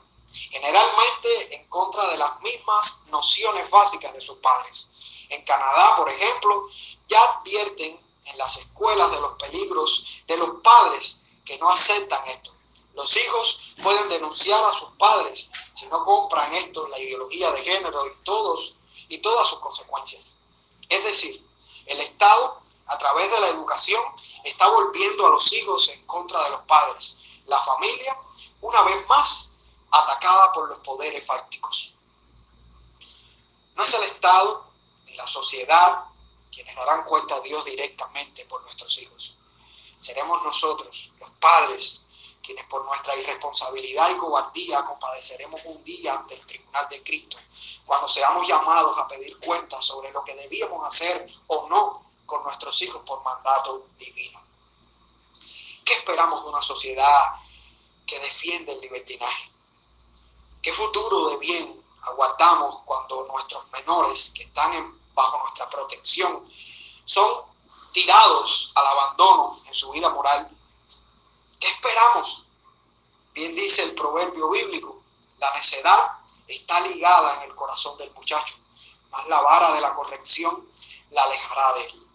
generalmente 0.50 1.54
en 1.56 1.68
contra 1.68 2.06
de 2.08 2.18
las 2.18 2.40
mismas 2.40 3.04
nociones 3.06 3.68
básicas 3.70 4.14
de 4.14 4.20
sus 4.20 4.38
padres. 4.38 4.94
En 5.28 5.44
Canadá, 5.44 5.96
por 5.96 6.08
ejemplo, 6.10 6.68
ya 7.08 7.22
advierten 7.22 7.98
en 8.24 8.38
las 8.38 8.56
escuelas 8.56 9.10
de 9.10 9.20
los 9.20 9.34
peligros 9.34 10.22
de 10.26 10.36
los 10.36 10.60
padres 10.62 11.26
que 11.44 11.58
no 11.58 11.70
aceptan 11.70 12.22
esto. 12.28 12.52
Los 12.94 13.16
hijos 13.16 13.74
pueden 13.82 14.08
denunciar 14.08 14.62
a 14.62 14.72
sus 14.72 14.90
padres 14.98 15.50
si 15.72 15.86
no 15.86 16.04
compran 16.04 16.52
esto, 16.54 16.86
la 16.88 16.98
ideología 16.98 17.50
de 17.50 17.62
género 17.62 18.06
y 18.06 18.22
todos 18.22 18.76
y 19.08 19.18
todas 19.18 19.48
sus 19.48 19.58
consecuencias. 19.60 20.34
Es 20.88 21.04
decir, 21.04 21.46
el 21.86 22.00
Estado, 22.00 22.60
a 22.86 22.98
través 22.98 23.30
de 23.30 23.40
la 23.40 23.48
educación, 23.48 24.02
está 24.44 24.68
volviendo 24.68 25.26
a 25.26 25.30
los 25.30 25.52
hijos 25.52 25.88
en 25.88 26.04
contra 26.06 26.42
de 26.44 26.50
los 26.50 26.62
padres. 26.62 27.18
La 27.46 27.58
familia, 27.58 28.16
una 28.60 28.82
vez 28.82 29.08
más, 29.08 29.51
atacada 29.92 30.52
por 30.52 30.68
los 30.68 30.78
poderes 30.78 31.24
fácticos. 31.24 31.96
No 33.74 33.82
es 33.82 33.94
el 33.94 34.02
Estado 34.04 34.66
ni 35.04 35.14
la 35.14 35.26
sociedad 35.26 36.04
quienes 36.50 36.74
darán 36.76 37.04
cuenta 37.04 37.34
a 37.34 37.40
Dios 37.40 37.64
directamente 37.64 38.44
por 38.44 38.62
nuestros 38.62 38.98
hijos. 38.98 39.36
Seremos 39.98 40.42
nosotros, 40.42 41.14
los 41.18 41.30
padres, 41.40 42.06
quienes 42.42 42.66
por 42.66 42.84
nuestra 42.84 43.16
irresponsabilidad 43.16 44.10
y 44.10 44.16
cobardía 44.16 44.84
compadeceremos 44.84 45.60
un 45.64 45.82
día 45.84 46.12
ante 46.12 46.34
el 46.34 46.44
tribunal 46.44 46.88
de 46.88 47.02
Cristo, 47.02 47.38
cuando 47.86 48.08
seamos 48.08 48.46
llamados 48.46 48.98
a 48.98 49.08
pedir 49.08 49.38
cuentas 49.38 49.84
sobre 49.84 50.10
lo 50.10 50.24
que 50.24 50.34
debíamos 50.34 50.84
hacer 50.84 51.26
o 51.46 51.68
no 51.68 52.02
con 52.26 52.42
nuestros 52.42 52.80
hijos 52.82 53.02
por 53.06 53.22
mandato 53.22 53.86
divino. 53.96 54.42
¿Qué 55.84 55.94
esperamos 55.94 56.42
de 56.42 56.50
una 56.50 56.62
sociedad 56.62 57.32
que 58.06 58.18
defiende 58.18 58.72
el 58.72 58.80
libertinaje? 58.80 59.50
¿Qué 60.62 60.72
futuro 60.72 61.30
de 61.30 61.38
bien 61.38 61.84
aguardamos 62.02 62.82
cuando 62.84 63.26
nuestros 63.26 63.68
menores 63.72 64.32
que 64.32 64.44
están 64.44 64.96
bajo 65.12 65.38
nuestra 65.38 65.68
protección 65.68 66.48
son 67.04 67.28
tirados 67.90 68.70
al 68.76 68.86
abandono 68.86 69.60
en 69.66 69.74
su 69.74 69.90
vida 69.90 70.08
moral? 70.10 70.48
¿Qué 71.58 71.66
esperamos? 71.66 72.46
Bien 73.34 73.52
dice 73.56 73.82
el 73.82 73.96
proverbio 73.96 74.50
bíblico, 74.50 75.02
la 75.38 75.52
necedad 75.54 76.18
está 76.46 76.80
ligada 76.82 77.42
en 77.42 77.50
el 77.50 77.56
corazón 77.56 77.98
del 77.98 78.14
muchacho, 78.14 78.54
mas 79.10 79.26
la 79.26 79.40
vara 79.40 79.72
de 79.72 79.80
la 79.80 79.92
corrección 79.92 80.70
la 81.10 81.24
alejará 81.24 81.72
de 81.72 81.86
él. 81.86 82.06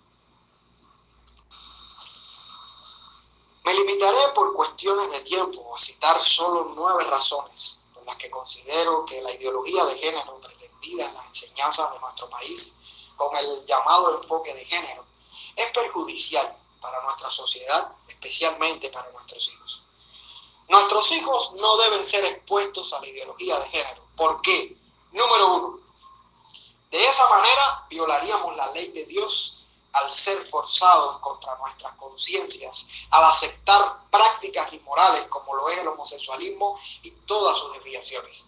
Me 3.66 3.74
limitaré 3.74 4.30
por 4.34 4.54
cuestiones 4.54 5.12
de 5.12 5.20
tiempo 5.20 5.76
a 5.76 5.80
citar 5.82 6.18
solo 6.24 6.72
nueve 6.78 7.04
razones 7.04 7.87
las 8.08 8.16
que 8.16 8.32
considero 8.32 9.06
que 9.06 9.22
la 9.22 9.32
ideología 9.32 9.86
de 9.86 9.98
género 9.98 10.40
pretendida 10.40 11.06
en 11.06 11.14
las 11.14 11.28
enseñanzas 11.28 11.94
de 11.94 12.00
nuestro 12.00 12.30
país 12.30 12.78
con 13.18 13.36
el 13.36 13.66
llamado 13.66 14.16
enfoque 14.16 14.54
de 14.54 14.66
género 14.66 15.06
es 15.56 15.68
perjudicial 15.68 16.58
para 16.80 17.02
nuestra 17.04 17.30
sociedad, 17.30 17.96
especialmente 18.08 18.90
para 18.90 19.12
nuestros 19.12 19.50
hijos. 19.50 19.84
Nuestros 20.70 21.12
hijos 21.12 21.52
no 21.60 21.78
deben 21.78 22.06
ser 22.06 22.24
expuestos 22.26 22.94
a 22.94 23.02
la 23.02 23.08
ideología 23.08 23.60
de 23.60 23.70
género. 23.70 24.08
¿Por 24.16 24.42
qué? 24.42 24.78
Número 25.12 25.56
uno, 25.56 25.80
de 26.92 27.04
esa 27.04 27.28
manera 27.28 27.88
violaríamos 27.90 28.56
la 28.56 28.72
ley 28.72 28.88
de 28.90 29.06
Dios 29.06 29.57
al 29.98 30.12
ser 30.12 30.38
forzados 30.46 31.18
contra 31.20 31.56
nuestras 31.58 31.94
conciencias, 31.94 32.88
al 33.12 33.24
aceptar 33.26 34.10
prácticas 34.10 34.72
inmorales 34.74 35.24
como 35.28 35.56
lo 35.56 35.70
es 35.70 35.80
el 35.80 35.88
homosexualismo 35.88 36.78
y 37.04 37.12
todas 37.26 37.58
sus 37.58 37.74
desviaciones. 37.74 38.48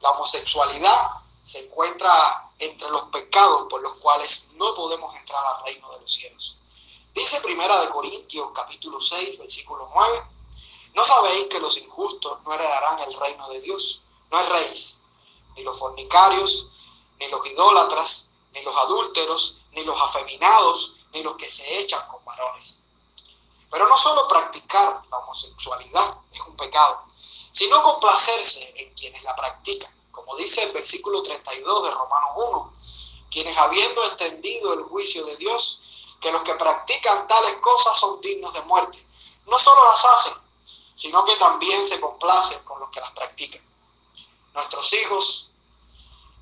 La 0.00 0.10
homosexualidad 0.10 1.10
se 1.42 1.66
encuentra 1.66 2.50
entre 2.58 2.88
los 2.90 3.02
pecados 3.04 3.66
por 3.68 3.82
los 3.82 3.94
cuales 3.94 4.50
no 4.54 4.74
podemos 4.74 5.14
entrar 5.16 5.44
al 5.44 5.64
reino 5.64 5.90
de 5.92 6.00
los 6.00 6.10
cielos. 6.10 6.58
Dice 7.14 7.40
Primera 7.40 7.80
de 7.80 7.88
Corintios 7.88 8.50
capítulo 8.54 9.00
6, 9.00 9.38
versículo 9.38 9.88
9, 9.92 10.22
¿no 10.94 11.04
sabéis 11.04 11.46
que 11.46 11.60
los 11.60 11.76
injustos 11.76 12.42
no 12.42 12.54
heredarán 12.54 12.98
el 13.00 13.14
reino 13.14 13.48
de 13.48 13.60
Dios? 13.60 14.02
No 14.30 14.40
erréis, 14.40 15.02
ni 15.56 15.62
los 15.62 15.78
fornicarios, 15.78 16.70
ni 17.18 17.28
los 17.28 17.46
idólatras, 17.46 18.34
ni 18.52 18.62
los 18.62 18.74
adúlteros, 18.76 19.61
ni 19.72 19.84
los 19.84 20.00
afeminados, 20.00 20.96
ni 21.12 21.22
los 21.22 21.36
que 21.36 21.50
se 21.50 21.80
echan 21.80 22.04
con 22.06 22.24
varones. 22.24 22.84
Pero 23.70 23.88
no 23.88 23.96
solo 23.96 24.28
practicar 24.28 25.02
la 25.10 25.18
homosexualidad 25.18 26.18
es 26.30 26.40
un 26.40 26.56
pecado, 26.56 27.04
sino 27.52 27.82
complacerse 27.82 28.72
en 28.76 28.94
quienes 28.94 29.22
la 29.22 29.34
practican. 29.34 29.90
Como 30.10 30.36
dice 30.36 30.62
el 30.62 30.72
versículo 30.72 31.22
32 31.22 31.84
de 31.84 31.90
Romanos 31.90 32.30
1, 32.36 32.72
quienes 33.30 33.56
habiendo 33.56 34.04
entendido 34.04 34.74
el 34.74 34.82
juicio 34.82 35.24
de 35.24 35.36
Dios, 35.36 35.82
que 36.20 36.30
los 36.30 36.42
que 36.42 36.54
practican 36.54 37.26
tales 37.26 37.54
cosas 37.60 37.98
son 37.98 38.20
dignos 38.20 38.52
de 38.52 38.60
muerte, 38.62 38.98
no 39.46 39.58
solo 39.58 39.84
las 39.86 40.04
hacen, 40.04 40.34
sino 40.94 41.24
que 41.24 41.34
también 41.36 41.88
se 41.88 41.98
complacen 41.98 42.62
con 42.64 42.78
los 42.78 42.90
que 42.90 43.00
las 43.00 43.10
practican. 43.12 43.62
Nuestros 44.52 44.92
hijos 44.92 45.51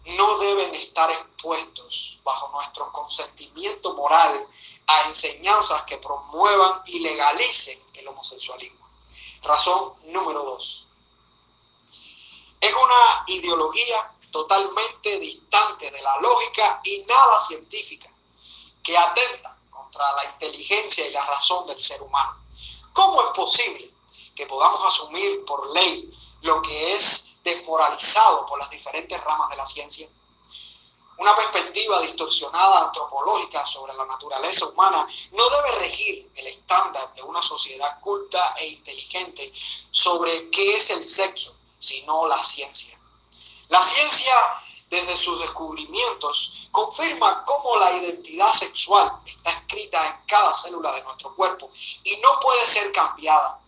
no 0.05 0.39
deben 0.39 0.75
estar 0.75 1.11
expuestos 1.11 2.21
bajo 2.25 2.49
nuestro 2.53 2.91
consentimiento 2.93 3.95
moral 3.95 4.49
a 4.87 5.03
enseñanzas 5.07 5.83
que 5.83 5.99
promuevan 5.99 6.83
y 6.87 7.01
legalicen 7.01 7.79
el 7.95 8.09
homosexualismo. 8.09 8.89
Razón 9.43 9.95
número 10.07 10.45
dos. 10.45 10.87
Es 12.61 12.73
una 12.73 13.25
ideología 13.29 14.15
totalmente 14.31 15.19
distante 15.19 15.91
de 15.91 16.03
la 16.03 16.21
lógica 16.21 16.81
y 16.85 17.03
nada 17.09 17.41
científica 17.41 18.09
que 18.83 18.97
atenta 18.97 19.59
contra 19.71 20.13
la 20.13 20.25
inteligencia 20.27 21.07
y 21.07 21.13
la 21.13 21.25
razón 21.25 21.67
del 21.67 21.81
ser 21.81 22.03
humano. 22.03 22.45
¿Cómo 22.93 23.23
es 23.23 23.29
posible 23.35 23.91
que 24.35 24.47
podamos 24.47 24.85
asumir 24.85 25.45
por 25.45 25.71
ley 25.73 26.13
lo 26.43 26.63
que 26.63 26.95
es 26.95 27.30
desmoralizado 27.43 28.47
por 28.47 28.59
las 28.59 28.71
diferentes 28.71 29.23
ramas 29.23 29.51
de 29.51 29.57
la 29.57 29.67
ciencia. 29.67 30.09
Una 31.21 31.37
perspectiva 31.37 32.01
distorsionada 32.01 32.87
antropológica 32.87 33.67
sobre 33.67 33.93
la 33.95 34.07
naturaleza 34.07 34.65
humana 34.67 35.07
no 35.33 35.51
debe 35.51 35.73
regir 35.81 36.31
el 36.35 36.47
estándar 36.47 37.13
de 37.13 37.23
una 37.23 37.43
sociedad 37.43 38.01
culta 38.01 38.55
e 38.59 38.69
inteligente 38.69 39.53
sobre 39.91 40.49
qué 40.49 40.77
es 40.77 40.89
el 40.89 41.05
sexo, 41.05 41.55
sino 41.79 42.27
la 42.27 42.43
ciencia. 42.43 42.99
La 43.69 43.83
ciencia, 43.83 44.35
desde 44.89 45.15
sus 45.15 45.39
descubrimientos, 45.41 46.69
confirma 46.73 47.45
cómo 47.45 47.77
la 47.77 47.93
identidad 47.99 48.53
sexual 48.55 49.13
está 49.27 49.51
escrita 49.51 50.05
en 50.07 50.25
cada 50.27 50.55
célula 50.55 50.91
de 50.93 51.03
nuestro 51.03 51.37
cuerpo 51.37 51.71
y 52.03 52.17
no 52.23 52.41
puede 52.41 52.67
ser 52.67 52.91
cambiada. 52.93 53.61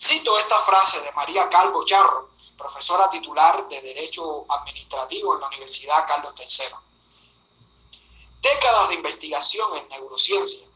Cito 0.00 0.38
esta 0.38 0.60
frase 0.60 1.00
de 1.00 1.10
María 1.12 1.48
Calvo 1.48 1.84
Charro, 1.84 2.30
profesora 2.56 3.08
titular 3.10 3.68
de 3.68 3.80
Derecho 3.80 4.44
Administrativo 4.48 5.34
en 5.34 5.40
la 5.40 5.48
Universidad 5.48 6.06
Carlos 6.06 6.34
III. 6.38 6.76
Décadas 8.40 8.88
de 8.88 8.94
investigación 8.94 9.76
en 9.76 9.88
neurociencia, 9.88 10.66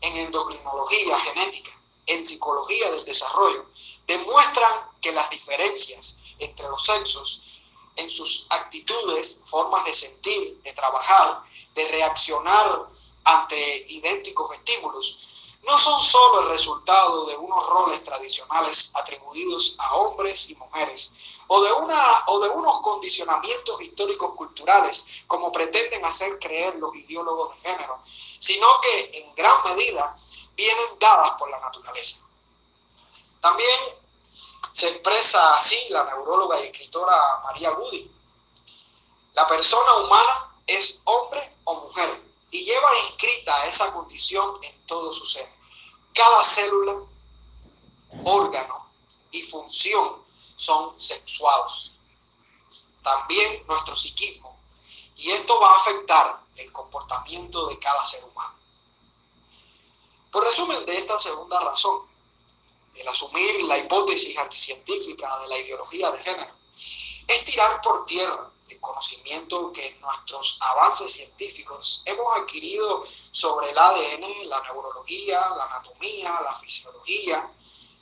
en 0.00 0.16
endocrinología 0.16 1.20
genética, 1.20 1.72
en 2.06 2.24
psicología 2.24 2.90
del 2.92 3.04
desarrollo, 3.04 3.66
demuestran 4.06 4.90
que 5.00 5.12
las 5.12 5.28
diferencias 5.30 6.16
entre 6.38 6.68
los 6.68 6.82
sexos 6.84 7.62
en 7.96 8.08
sus 8.08 8.46
actitudes, 8.50 9.42
formas 9.46 9.84
de 9.84 9.92
sentir, 9.92 10.62
de 10.62 10.72
trabajar, 10.72 11.42
de 11.74 11.88
reaccionar 11.88 12.88
ante 13.24 13.84
idénticos 13.88 14.52
estímulos, 14.52 15.27
no 15.62 15.76
son 15.76 16.00
solo 16.00 16.42
el 16.42 16.48
resultado 16.48 17.26
de 17.26 17.36
unos 17.36 17.66
roles 17.66 18.02
tradicionales 18.04 18.90
atribuidos 18.94 19.74
a 19.78 19.96
hombres 19.96 20.50
y 20.50 20.54
mujeres, 20.54 21.12
o 21.48 21.60
de, 21.62 22.48
unos 22.50 22.80
condicionamientos 22.80 23.80
históricos 23.80 24.34
culturales, 24.34 25.24
como 25.26 25.50
pretenden 25.50 26.04
hacer 26.04 26.38
creer 26.38 26.76
los 26.76 26.94
ideólogos 26.94 27.54
de 27.54 27.70
género, 27.70 28.00
sino 28.04 28.66
que 28.82 29.10
en 29.14 29.34
gran 29.34 29.64
medida 29.64 30.18
vienen 30.54 30.98
dadas 30.98 31.32
por 31.38 31.50
la 31.50 31.58
naturaleza. 31.60 32.28
También 33.40 33.78
se 34.72 34.88
expresa 34.88 35.54
así 35.54 35.76
la 35.90 36.04
neuróloga 36.04 36.60
y 36.60 36.66
escritora 36.66 37.40
María 37.44 37.70
Woody. 37.72 38.10
La 39.32 39.46
persona 39.46 39.94
humana 39.96 40.52
es 40.66 41.00
hombre 41.04 41.56
o 41.64 41.74
mujer 41.74 42.27
y 42.50 42.64
lleva 42.64 42.98
inscrita 43.06 43.66
esa 43.66 43.92
condición 43.92 44.58
en 44.62 44.86
todo 44.86 45.12
su 45.12 45.26
ser. 45.26 45.48
Cada 46.14 46.42
célula, 46.44 47.04
órgano 48.24 48.90
y 49.30 49.42
función 49.42 50.24
son 50.56 50.98
sexuados. 50.98 51.92
También 53.02 53.64
nuestro 53.66 53.96
psiquismo. 53.96 54.58
Y 55.16 55.30
esto 55.30 55.58
va 55.60 55.72
a 55.72 55.76
afectar 55.76 56.44
el 56.56 56.72
comportamiento 56.72 57.66
de 57.68 57.78
cada 57.78 58.02
ser 58.04 58.24
humano. 58.24 58.54
Por 60.30 60.44
resumen 60.44 60.84
de 60.86 60.96
esta 60.96 61.18
segunda 61.18 61.60
razón, 61.60 62.06
el 62.94 63.08
asumir 63.08 63.62
la 63.64 63.78
hipótesis 63.78 64.36
anticientífica 64.38 65.38
de 65.40 65.48
la 65.48 65.58
ideología 65.58 66.10
de 66.10 66.18
género 66.18 66.52
es 67.26 67.44
tirar 67.44 67.80
por 67.82 68.04
tierra 68.06 68.50
el 68.68 68.80
conocimiento 68.80 69.72
que 69.72 69.96
nuestros 70.00 70.58
avances 70.60 71.12
científicos 71.12 72.02
hemos 72.04 72.26
adquirido 72.36 73.02
sobre 73.30 73.70
el 73.70 73.78
ADN, 73.78 74.48
la 74.48 74.60
neurología, 74.62 75.40
la 75.56 75.64
anatomía, 75.64 76.40
la 76.42 76.54
fisiología, 76.54 77.52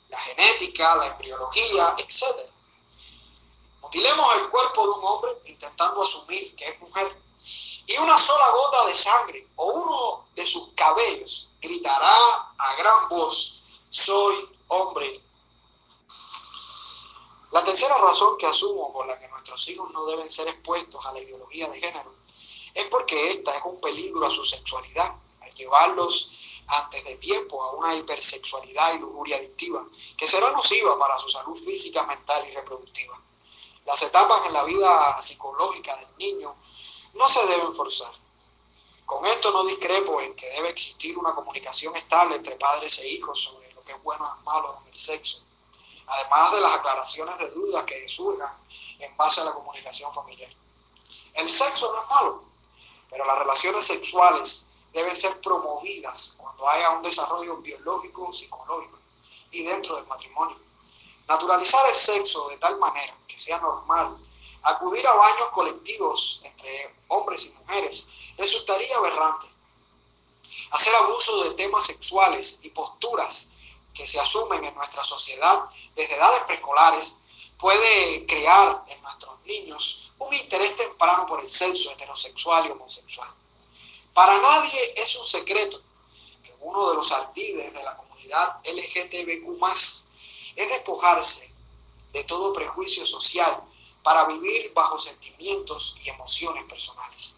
la 0.09 0.19
genética, 0.19 0.95
la 0.95 1.07
embriología, 1.07 1.95
etc. 1.97 2.23
Mutilemos 3.81 4.35
el 4.35 4.49
cuerpo 4.49 4.83
de 4.83 4.89
un 4.89 5.05
hombre 5.05 5.31
intentando 5.45 6.03
asumir 6.03 6.55
que 6.55 6.67
es 6.67 6.79
mujer 6.81 7.21
y 7.87 7.97
una 7.99 8.17
sola 8.17 8.49
gota 8.51 8.85
de 8.85 8.93
sangre 8.93 9.47
o 9.55 9.65
uno 9.65 10.27
de 10.35 10.45
sus 10.45 10.73
cabellos 10.75 11.49
gritará 11.61 12.53
a 12.57 12.75
gran 12.75 13.09
voz, 13.09 13.63
soy 13.89 14.35
hombre. 14.67 15.23
La 17.51 17.63
tercera 17.63 17.97
razón 17.97 18.37
que 18.37 18.45
asumo 18.45 18.91
por 18.91 19.07
la 19.07 19.17
que 19.17 19.27
nuestros 19.29 19.67
hijos 19.69 19.89
no 19.91 20.05
deben 20.05 20.29
ser 20.29 20.47
expuestos 20.47 21.05
a 21.05 21.13
la 21.13 21.21
ideología 21.21 21.69
de 21.69 21.79
género 21.79 22.13
es 22.73 22.85
porque 22.87 23.31
esta 23.31 23.55
es 23.55 23.63
un 23.63 23.79
peligro 23.79 24.25
a 24.25 24.29
su 24.29 24.43
sexualidad, 24.43 25.15
al 25.41 25.53
llevarlos 25.55 26.31
antes 26.67 27.05
de 27.05 27.15
tiempo 27.15 27.63
a 27.63 27.71
una 27.71 27.95
hipersexualidad 27.95 28.95
y 28.95 28.99
lujuria 28.99 29.37
adictiva, 29.37 29.87
que 30.17 30.27
será 30.27 30.51
nociva 30.51 30.99
para 30.99 31.17
su 31.17 31.29
salud 31.29 31.57
física, 31.57 32.05
mental 32.05 32.45
y 32.47 32.53
reproductiva. 32.53 33.19
Las 33.85 34.01
etapas 34.01 34.45
en 34.45 34.53
la 34.53 34.65
vida 34.65 35.21
psicológica 35.21 35.95
del 35.95 36.17
niño 36.17 36.55
no 37.13 37.29
se 37.29 37.45
deben 37.47 37.73
forzar. 37.73 38.13
Con 39.05 39.25
esto 39.25 39.51
no 39.51 39.63
discrepo 39.63 40.19
en 40.19 40.35
que 40.35 40.49
debe 40.49 40.69
existir 40.69 41.17
una 41.17 41.33
comunicación 41.33 41.95
estable 41.95 42.35
entre 42.35 42.57
padres 42.57 42.99
e 42.99 43.07
hijos 43.07 43.41
sobre 43.41 43.71
lo 43.71 43.81
que 43.83 43.93
es 43.93 44.03
bueno 44.03 44.25
o 44.25 44.43
malo 44.43 44.77
en 44.81 44.87
el 44.89 44.93
sexo, 44.93 45.46
además 46.07 46.51
de 46.53 46.61
las 46.61 46.73
aclaraciones 46.75 47.37
de 47.37 47.49
dudas 47.51 47.83
que 47.83 48.09
surjan 48.09 48.57
en 48.99 49.15
base 49.17 49.41
a 49.41 49.45
la 49.45 49.53
comunicación 49.53 50.11
familiar. 50.13 50.49
El 51.33 51.49
sexo 51.49 51.91
no 51.93 52.01
es 52.01 52.09
malo, 52.09 52.43
pero 53.09 53.25
las 53.25 53.37
relaciones 53.39 53.85
sexuales 53.85 54.71
deben 54.93 55.15
ser 55.15 55.39
promovidas 55.41 56.35
cuando 56.37 56.67
haya 56.67 56.89
un 56.91 57.03
desarrollo 57.03 57.57
biológico, 57.57 58.31
psicológico 58.31 58.97
y 59.51 59.63
dentro 59.63 59.95
del 59.97 60.07
matrimonio. 60.07 60.57
Naturalizar 61.27 61.87
el 61.89 61.95
sexo 61.95 62.47
de 62.49 62.57
tal 62.57 62.77
manera 62.79 63.13
que 63.27 63.37
sea 63.37 63.59
normal, 63.59 64.17
acudir 64.63 65.05
a 65.07 65.13
baños 65.13 65.49
colectivos 65.49 66.39
entre 66.43 66.95
hombres 67.09 67.45
y 67.45 67.51
mujeres, 67.59 68.07
resultaría 68.37 68.97
aberrante. 68.97 69.47
Hacer 70.71 70.95
abuso 70.95 71.43
de 71.43 71.51
temas 71.51 71.85
sexuales 71.85 72.59
y 72.63 72.69
posturas 72.69 73.51
que 73.93 74.05
se 74.05 74.19
asumen 74.19 74.63
en 74.63 74.75
nuestra 74.75 75.03
sociedad 75.03 75.65
desde 75.97 76.15
edades 76.15 76.43
preescolares 76.43 77.23
puede 77.57 78.25
crear 78.27 78.85
en 78.87 79.01
nuestros 79.01 79.41
niños 79.45 80.11
un 80.19 80.33
interés 80.33 80.75
temprano 80.75 81.25
por 81.25 81.41
el 81.41 81.47
sexo 81.47 81.91
heterosexual 81.91 82.67
y 82.67 82.71
homosexual. 82.71 83.29
Para 84.13 84.37
nadie 84.37 84.93
es 84.95 85.15
un 85.15 85.25
secreto 85.25 85.81
que 86.43 86.55
uno 86.61 86.89
de 86.89 86.95
los 86.95 87.11
ardides 87.11 87.73
de 87.73 87.83
la 87.83 87.97
comunidad 87.97 88.61
LGTBQ 88.63 89.63
es 90.55 90.69
despojarse 90.69 91.53
de 92.13 92.23
todo 92.23 92.53
prejuicio 92.53 93.05
social 93.05 93.63
para 94.03 94.25
vivir 94.25 94.71
bajo 94.73 94.99
sentimientos 94.99 95.95
y 96.03 96.09
emociones 96.09 96.63
personales. 96.65 97.37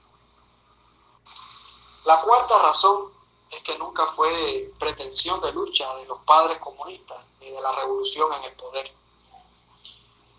La 2.06 2.20
cuarta 2.22 2.58
razón 2.60 3.19
es 3.52 3.62
que 3.62 3.78
nunca 3.78 4.06
fue 4.06 4.72
pretensión 4.78 5.42
de 5.42 5.52
lucha 5.54 5.92
de 5.96 6.06
los 6.06 6.20
padres 6.20 6.60
comunistas 6.60 7.30
ni 7.40 7.50
de 7.50 7.62
la 7.62 7.72
revolución 7.72 8.32
en 8.34 8.44
el 8.44 8.54
poder. 8.54 8.94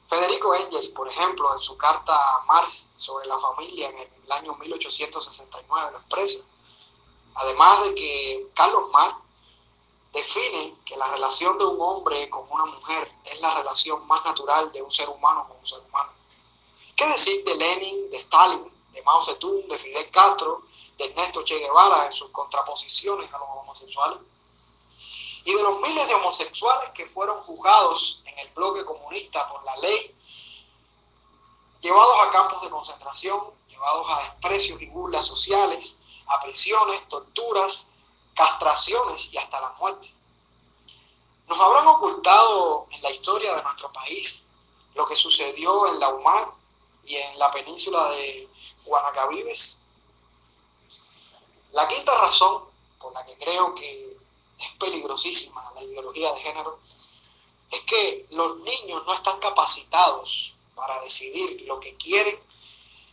Federico 0.07 0.55
Engels, 0.55 0.88
por 0.88 1.09
ejemplo, 1.09 1.53
en 1.55 1.61
su 1.61 1.77
carta 1.77 2.12
a 2.12 2.44
Marx 2.46 2.94
sobre 2.99 3.29
la 3.29 3.38
familia 3.38 3.88
en 3.88 3.99
el 4.25 4.33
año 4.33 4.55
1869 4.57 5.92
lo 5.92 5.99
expresa. 5.99 6.40
Además 7.35 7.85
de 7.85 7.94
que 7.94 8.51
Carlos 8.55 8.90
Marx 8.90 9.16
define 10.12 10.77
que 10.85 10.96
la 10.96 11.07
relación 11.09 11.57
de 11.59 11.64
un 11.64 11.81
hombre 11.81 12.29
con 12.29 12.44
una 12.51 12.64
mujer 12.64 13.11
es 13.25 13.40
la 13.40 13.55
relación 13.55 14.05
más 14.09 14.25
natural 14.25 14.73
de 14.73 14.83
un 14.83 14.90
ser 14.90 15.09
humano 15.09 15.46
con 15.49 15.59
un 15.59 15.66
ser 15.66 15.79
humano. 15.81 16.12
¿Qué 16.96 17.07
decir 17.07 17.44
de 17.44 17.55
Lenin, 17.55 18.11
de 18.11 18.16
Stalin, 18.18 18.68
de 18.92 19.03
Mao 19.03 19.23
Zedong, 19.23 19.68
de 19.68 19.79
Fidel 19.79 20.11
Castro, 20.11 20.62
de 21.00 21.06
Ernesto 21.06 21.42
Che 21.42 21.58
Guevara 21.58 22.06
en 22.06 22.12
sus 22.12 22.30
contraposiciones 22.30 23.32
a 23.32 23.38
los 23.38 23.48
homosexuales? 23.48 24.18
Y 25.44 25.54
de 25.54 25.62
los 25.62 25.80
miles 25.80 26.06
de 26.06 26.14
homosexuales 26.14 26.90
que 26.90 27.06
fueron 27.06 27.40
juzgados 27.40 28.22
en 28.26 28.38
el 28.40 28.48
bloque 28.52 28.84
comunista 28.84 29.46
por 29.48 29.64
la 29.64 29.76
ley, 29.78 30.16
llevados 31.80 32.16
a 32.22 32.30
campos 32.30 32.62
de 32.62 32.68
concentración, 32.68 33.40
llevados 33.66 34.10
a 34.10 34.18
desprecios 34.18 34.82
y 34.82 34.90
burlas 34.90 35.26
sociales, 35.26 36.02
a 36.26 36.38
prisiones, 36.40 37.08
torturas, 37.08 37.92
castraciones 38.34 39.32
y 39.32 39.38
hasta 39.38 39.60
la 39.60 39.70
muerte. 39.78 40.08
Nos 41.46 41.58
habrán 41.58 41.86
ocultado 41.88 42.86
en 42.90 43.02
la 43.02 43.10
historia 43.10 43.56
de 43.56 43.62
nuestro 43.62 43.90
país 43.92 44.50
lo 44.94 45.06
que 45.06 45.16
sucedió 45.16 45.88
en 45.88 45.98
la 45.98 46.10
UMAR 46.10 46.52
y 47.04 47.16
en 47.16 47.38
la 47.38 47.50
península 47.50 48.06
de 48.10 48.48
Guanacavives. 48.84 49.79
La 51.72 51.87
quinta 51.87 52.14
razón 52.16 52.64
por 52.98 53.12
la 53.12 53.24
que 53.24 53.37
creo 53.37 53.74
que 53.74 54.18
es 54.59 54.68
peligrosísima 54.78 55.72
la 55.74 55.83
ideología 55.83 56.33
de 56.33 56.40
género 56.40 56.78
es 57.70 57.80
que 57.83 58.26
los 58.30 58.59
niños 58.59 59.04
no 59.06 59.14
están 59.14 59.38
capacitados 59.38 60.54
para 60.74 60.98
decidir 61.00 61.62
lo 61.62 61.78
que 61.78 61.96
quieren, 61.96 62.42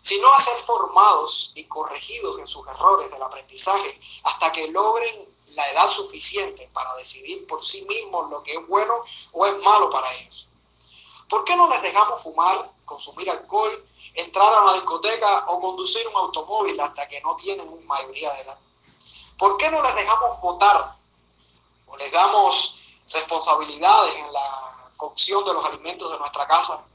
sino 0.01 0.31
a 0.33 0.41
ser 0.41 0.57
formados 0.57 1.51
y 1.55 1.65
corregidos 1.65 2.39
en 2.39 2.47
sus 2.47 2.67
errores 2.67 3.11
del 3.11 3.21
aprendizaje 3.21 4.01
hasta 4.23 4.51
que 4.51 4.69
logren 4.69 5.35
la 5.49 5.71
edad 5.71 5.87
suficiente 5.89 6.69
para 6.73 6.93
decidir 6.95 7.45
por 7.47 7.63
sí 7.63 7.83
mismos 7.83 8.29
lo 8.29 8.43
que 8.43 8.53
es 8.53 8.67
bueno 8.67 8.93
o 9.33 9.45
es 9.45 9.57
malo 9.63 9.89
para 9.89 10.11
ellos. 10.13 10.49
¿Por 11.29 11.43
qué 11.43 11.55
no 11.55 11.69
les 11.69 11.81
dejamos 11.81 12.21
fumar, 12.21 12.73
consumir 12.85 13.29
alcohol 13.29 13.86
entrar 14.17 14.51
a 14.51 14.61
una 14.63 14.73
discoteca 14.73 15.45
o 15.47 15.61
conducir 15.61 16.05
un 16.07 16.15
automóvil 16.17 16.79
hasta 16.79 17.07
que 17.07 17.21
no 17.21 17.35
tienen 17.35 17.67
una 17.67 17.85
mayoría 17.85 18.31
de 18.33 18.41
edad? 18.41 18.59
¿Por 19.37 19.55
qué 19.57 19.69
no 19.69 19.81
les 19.81 19.95
dejamos 19.95 20.41
votar 20.41 20.97
o 21.87 21.97
les 21.97 22.11
damos 22.11 22.79
responsabilidades 23.13 24.15
en 24.15 24.33
la 24.33 24.91
cocción 24.97 25.45
de 25.45 25.53
los 25.53 25.65
alimentos 25.65 26.11
de 26.11 26.17
nuestra 26.17 26.47
casa? 26.47 26.87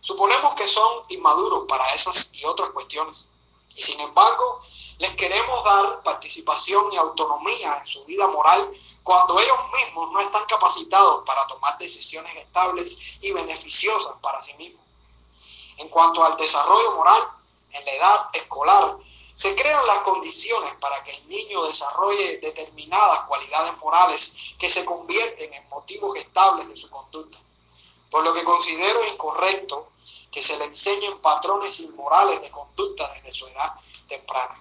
Suponemos 0.00 0.54
que 0.54 0.66
son 0.66 1.02
inmaduros 1.10 1.64
para 1.68 1.88
esas 1.94 2.34
y 2.34 2.44
otras 2.44 2.70
cuestiones. 2.70 3.30
Y 3.74 3.82
sin 3.82 4.00
embargo, 4.00 4.60
les 4.98 5.14
queremos 5.16 5.64
dar 5.64 6.02
participación 6.02 6.92
y 6.92 6.96
autonomía 6.96 7.78
en 7.78 7.86
su 7.86 8.04
vida 8.04 8.26
moral 8.28 8.72
cuando 9.02 9.38
ellos 9.38 9.58
mismos 9.74 10.12
no 10.12 10.20
están 10.20 10.44
capacitados 10.46 11.22
para 11.26 11.46
tomar 11.46 11.76
decisiones 11.78 12.34
estables 12.36 13.18
y 13.20 13.32
beneficiosas 13.32 14.16
para 14.22 14.40
sí 14.40 14.54
mismos. 14.54 14.83
En 15.78 15.88
cuanto 15.88 16.24
al 16.24 16.36
desarrollo 16.36 16.96
moral, 16.96 17.22
en 17.70 17.84
la 17.84 17.92
edad 17.92 18.30
escolar, 18.32 18.98
se 19.34 19.54
crean 19.56 19.86
las 19.86 19.98
condiciones 19.98 20.76
para 20.76 21.02
que 21.02 21.10
el 21.10 21.28
niño 21.28 21.64
desarrolle 21.64 22.38
determinadas 22.38 23.26
cualidades 23.26 23.76
morales 23.78 24.54
que 24.58 24.70
se 24.70 24.84
convierten 24.84 25.52
en 25.52 25.68
motivos 25.68 26.16
estables 26.16 26.68
de 26.68 26.76
su 26.76 26.88
conducta. 26.88 27.38
Por 28.10 28.22
lo 28.22 28.32
que 28.32 28.44
considero 28.44 29.04
incorrecto 29.06 29.88
que 30.30 30.40
se 30.40 30.56
le 30.58 30.66
enseñen 30.66 31.20
patrones 31.20 31.80
inmorales 31.80 32.40
de 32.42 32.50
conducta 32.50 33.12
desde 33.14 33.32
su 33.32 33.46
edad 33.48 33.74
temprana. 34.06 34.60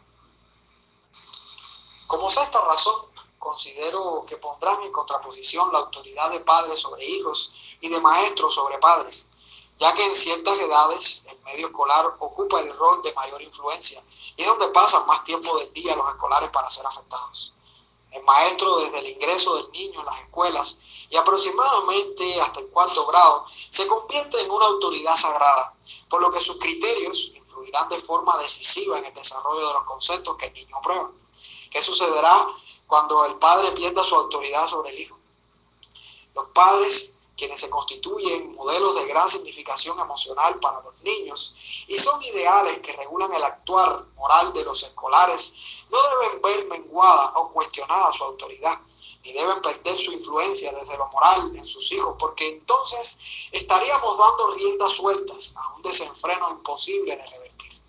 Como 2.08 2.30
sexta 2.30 2.62
razón, 2.62 3.08
considero 3.38 4.26
que 4.28 4.38
pondrán 4.38 4.82
en 4.82 4.92
contraposición 4.92 5.72
la 5.72 5.80
autoridad 5.80 6.32
de 6.32 6.40
padres 6.40 6.80
sobre 6.80 7.06
hijos 7.06 7.54
y 7.82 7.90
de 7.90 8.00
maestros 8.00 8.56
sobre 8.56 8.78
padres, 8.80 9.30
ya 9.78 9.94
que 9.94 10.06
en 10.06 10.16
ciertas 10.16 10.58
edades 10.60 11.26
el 11.30 11.44
medio 11.44 11.68
escolar 11.68 12.06
ocupa 12.20 12.60
el 12.60 12.76
rol 12.78 13.02
de 13.02 13.14
mayor 13.14 13.42
influencia 13.42 14.04
y 14.36 14.42
es 14.42 14.48
donde 14.48 14.68
pasan 14.68 15.06
más 15.08 15.24
tiempo 15.24 15.58
del 15.58 15.74
día 15.74 15.96
los 15.96 16.08
escolares 16.10 16.50
para 16.50 16.70
ser 16.70 16.86
afectados. 16.86 17.54
El 18.12 18.24
maestro 18.24 18.80
desde 18.80 19.00
el 19.00 19.08
ingreso 19.10 19.56
del 19.56 19.72
niño 19.72 20.00
en 20.00 20.06
las 20.06 20.20
escuelas 20.22 20.78
y 21.10 21.16
aproximadamente 21.16 22.42
hasta 22.42 22.60
el 22.60 22.70
cuarto 22.70 23.06
grado 23.08 23.46
se 23.48 23.88
convierte 23.88 24.40
en 24.42 24.52
una 24.52 24.66
autoridad 24.66 25.16
sagrada, 25.16 25.76
por 26.10 26.22
lo 26.22 26.32
que 26.32 26.40
sus 26.40 26.58
criterios 26.58 27.32
influirán 27.36 27.90
de 27.90 28.00
forma 28.02 28.38
decisiva 28.38 28.98
en 29.00 29.06
el 29.06 29.14
desarrollo 29.14 29.68
de 29.68 29.74
los 29.74 29.84
conceptos 29.84 30.38
que 30.38 30.48
el 30.48 30.54
niño 30.54 30.80
prueba. 30.82 31.12
¿Qué 31.70 31.82
sucederá 31.82 32.48
cuando 32.88 33.26
el 33.26 33.36
padre 33.36 33.72
pierda 33.72 34.04
su 34.04 34.16
autoridad 34.16 34.68
sobre 34.68 34.92
el 34.92 35.00
hijo? 35.00 35.20
Los 36.36 36.48
padres, 36.48 37.13
quienes 37.36 37.60
se 37.60 37.70
constituyen 37.70 38.54
modelos 38.56 38.96
de 38.96 39.08
gran 39.08 39.28
significación 39.30 40.00
emocional 40.00 40.60
para 40.60 40.82
los 40.82 41.02
niños 41.04 41.56
y 41.88 41.98
son 41.98 42.22
ideales 42.22 42.78
que 42.80 42.94
regulan 42.94 43.34
el 43.34 43.44
actuar 43.44 44.06
moral 44.16 44.54
de 44.54 44.64
los 44.64 44.84
escolares, 44.84 45.86
no 45.90 45.98
deben 46.20 46.42
ver 46.42 46.66
menguada 46.66 47.34
o 47.36 47.52
cuestionada 47.52 48.14
su 48.14 48.24
autoridad, 48.24 48.80
ni 49.24 49.34
deben 49.34 49.62
perder 49.62 49.98
su 49.98 50.12
influencia 50.12 50.72
desde 50.72 50.98
lo 50.98 51.08
moral 51.08 51.52
en 51.56 51.66
sus 51.66 51.92
hijos, 51.92 52.16
porque 52.20 52.48
entonces 52.48 53.18
estaríamos 53.52 54.18
dando 54.18 54.54
riendas 54.56 54.92
sueltas 54.94 55.54
a 55.58 55.76
un 55.76 55.82
desenfreno 55.82 56.52
imposible 56.52 57.16
de 57.16 57.28
revertir. 57.28 57.82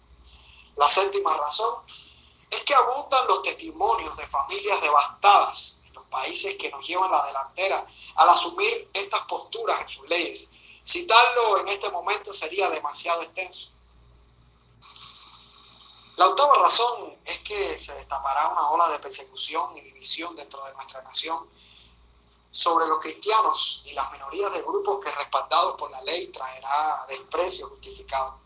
La 0.76 0.88
séptima 0.88 1.36
razón 1.36 1.82
es 2.50 2.60
que 2.60 2.74
abundan 2.74 3.26
los 3.26 3.42
testimonios 3.42 4.16
de 4.16 4.26
familias 4.26 4.80
devastadas 4.80 5.83
países 6.14 6.54
que 6.54 6.70
nos 6.70 6.86
llevan 6.86 7.10
la 7.10 7.24
delantera 7.26 7.84
al 8.14 8.28
asumir 8.28 8.88
estas 8.94 9.22
posturas 9.22 9.80
en 9.80 9.88
sus 9.88 10.08
leyes. 10.08 10.50
Citarlo 10.86 11.58
en 11.58 11.68
este 11.68 11.90
momento 11.90 12.32
sería 12.32 12.70
demasiado 12.70 13.22
extenso. 13.22 13.72
La 16.16 16.28
octava 16.28 16.54
razón 16.62 17.18
es 17.24 17.38
que 17.40 17.76
se 17.76 17.94
destapará 17.96 18.48
una 18.48 18.70
ola 18.70 18.88
de 18.90 19.00
persecución 19.00 19.76
y 19.76 19.80
división 19.80 20.36
dentro 20.36 20.64
de 20.64 20.72
nuestra 20.74 21.02
nación 21.02 21.50
sobre 22.52 22.86
los 22.86 23.00
cristianos 23.00 23.82
y 23.84 23.94
las 23.94 24.12
minorías 24.12 24.52
de 24.52 24.62
grupos 24.62 25.04
que 25.04 25.10
respaldados 25.10 25.74
por 25.76 25.90
la 25.90 26.00
ley 26.02 26.28
traerá 26.28 27.04
desprecio 27.08 27.68
justificado. 27.68 28.38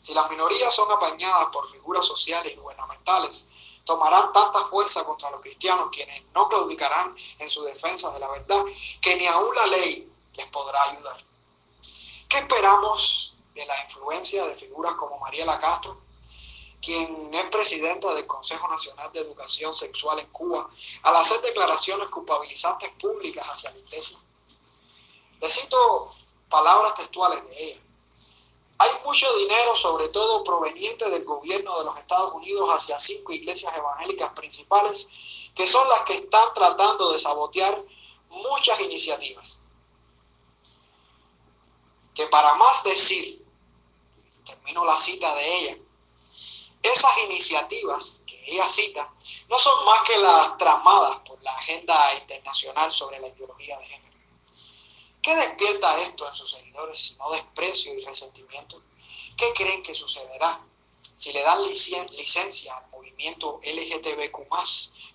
Si 0.00 0.12
las 0.12 0.28
minorías 0.28 0.74
son 0.74 0.90
apañadas 0.92 1.46
por 1.50 1.66
figuras 1.66 2.04
sociales 2.04 2.52
y 2.52 2.56
gubernamentales, 2.56 3.48
tomarán 3.84 4.32
tanta 4.32 4.64
fuerza 4.64 5.04
contra 5.04 5.30
los 5.30 5.40
cristianos, 5.40 5.88
quienes 5.92 6.22
no 6.34 6.48
claudicarán 6.48 7.14
en 7.38 7.50
su 7.50 7.62
defensa 7.64 8.10
de 8.12 8.20
la 8.20 8.28
verdad, 8.28 8.64
que 9.00 9.16
ni 9.16 9.26
aún 9.26 9.54
la 9.54 9.66
ley 9.66 10.12
les 10.34 10.46
podrá 10.46 10.82
ayudar. 10.84 11.24
¿Qué 12.28 12.38
esperamos 12.38 13.36
de 13.54 13.64
la 13.66 13.82
influencia 13.84 14.44
de 14.44 14.56
figuras 14.56 14.94
como 14.94 15.18
Mariela 15.18 15.58
Castro, 15.60 16.00
quien 16.80 17.32
es 17.32 17.44
presidenta 17.44 18.12
del 18.14 18.26
Consejo 18.26 18.68
Nacional 18.68 19.10
de 19.12 19.20
Educación 19.20 19.72
Sexual 19.72 20.18
en 20.18 20.26
Cuba, 20.30 20.68
al 21.02 21.16
hacer 21.16 21.40
declaraciones 21.40 22.08
culpabilizantes 22.08 22.90
públicas 23.00 23.46
hacia 23.46 23.70
la 23.70 23.78
iglesia? 23.78 24.18
Le 25.40 25.48
cito 25.48 26.12
palabras 26.48 26.94
textuales 26.94 27.48
de 27.48 27.64
ella. 27.64 27.80
Hay 28.78 28.90
mucho 29.04 29.32
dinero, 29.38 29.76
sobre 29.76 30.08
todo 30.08 30.42
proveniente 30.42 31.08
del 31.10 31.24
gobierno 31.24 31.78
de 31.78 31.84
los 31.84 31.96
Estados 31.96 32.34
Unidos, 32.34 32.68
hacia 32.72 32.98
cinco 32.98 33.32
iglesias 33.32 33.76
evangélicas 33.76 34.32
principales, 34.32 35.08
que 35.54 35.66
son 35.66 35.88
las 35.88 36.00
que 36.00 36.14
están 36.14 36.52
tratando 36.54 37.12
de 37.12 37.18
sabotear 37.18 37.84
muchas 38.30 38.80
iniciativas. 38.80 39.66
Que 42.14 42.26
para 42.26 42.54
más 42.54 42.82
decir, 42.84 43.44
termino 44.44 44.84
la 44.84 44.96
cita 44.96 45.32
de 45.34 45.58
ella, 45.58 45.76
esas 46.82 47.18
iniciativas 47.24 48.22
que 48.26 48.52
ella 48.52 48.68
cita 48.68 49.14
no 49.48 49.58
son 49.58 49.84
más 49.86 50.02
que 50.02 50.18
las 50.18 50.58
tramadas 50.58 51.20
por 51.26 51.42
la 51.42 51.52
agenda 51.52 52.14
internacional 52.16 52.92
sobre 52.92 53.18
la 53.20 53.28
ideología 53.28 53.78
de 53.78 53.86
género. 53.86 54.03
¿Qué 55.24 55.34
despierta 55.34 56.02
esto 56.02 56.28
en 56.28 56.34
sus 56.34 56.50
seguidores 56.50 56.98
sino 56.98 57.30
desprecio 57.30 57.94
y 57.94 58.04
resentimiento? 58.04 58.82
¿Qué 59.38 59.50
creen 59.54 59.82
que 59.82 59.94
sucederá 59.94 60.60
si 61.14 61.32
le 61.32 61.42
dan 61.42 61.64
licencia 61.64 62.76
al 62.76 62.90
movimiento 62.90 63.58
LGTBQ 63.62 64.46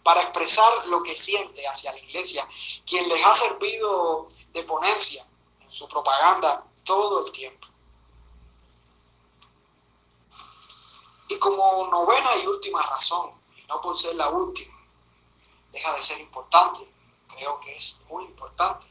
para 0.01 0.23
expresar 0.23 0.87
lo 0.87 1.03
que 1.03 1.15
siente 1.15 1.67
hacia 1.67 1.91
la 1.91 1.99
iglesia, 1.99 2.47
quien 2.87 3.07
les 3.07 3.23
ha 3.23 3.35
servido 3.35 4.25
de 4.51 4.63
ponencia 4.63 5.23
en 5.59 5.71
su 5.71 5.87
propaganda 5.87 6.65
todo 6.83 7.23
el 7.23 7.31
tiempo? 7.31 7.67
Y 11.27 11.37
como 11.37 11.85
novena 11.91 12.35
y 12.37 12.47
última 12.47 12.81
razón, 12.81 13.39
y 13.55 13.61
no 13.67 13.79
por 13.79 13.95
ser 13.95 14.15
la 14.15 14.29
última, 14.29 14.75
deja 15.71 15.93
de 15.93 16.01
ser 16.01 16.19
importante, 16.19 16.91
creo 17.27 17.59
que 17.59 17.75
es 17.75 17.99
muy 18.09 18.25
importante, 18.25 18.87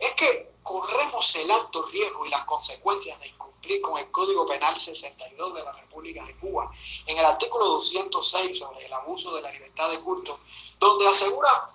es 0.00 0.12
que 0.14 0.55
corremos 0.66 1.36
el 1.36 1.48
alto 1.48 1.82
riesgo 1.84 2.26
y 2.26 2.28
las 2.28 2.44
consecuencias 2.44 3.20
de 3.20 3.28
incumplir 3.28 3.80
con 3.80 3.98
el 3.98 4.10
Código 4.10 4.44
Penal 4.46 4.76
62 4.76 5.54
de 5.54 5.62
la 5.62 5.72
República 5.72 6.24
de 6.24 6.36
Cuba, 6.38 6.68
en 7.06 7.16
el 7.16 7.24
artículo 7.24 7.68
206 7.68 8.58
sobre 8.58 8.84
el 8.84 8.92
abuso 8.92 9.32
de 9.36 9.42
la 9.42 9.52
libertad 9.52 9.88
de 9.90 10.00
culto, 10.00 10.40
donde 10.80 11.06
asegura 11.06 11.68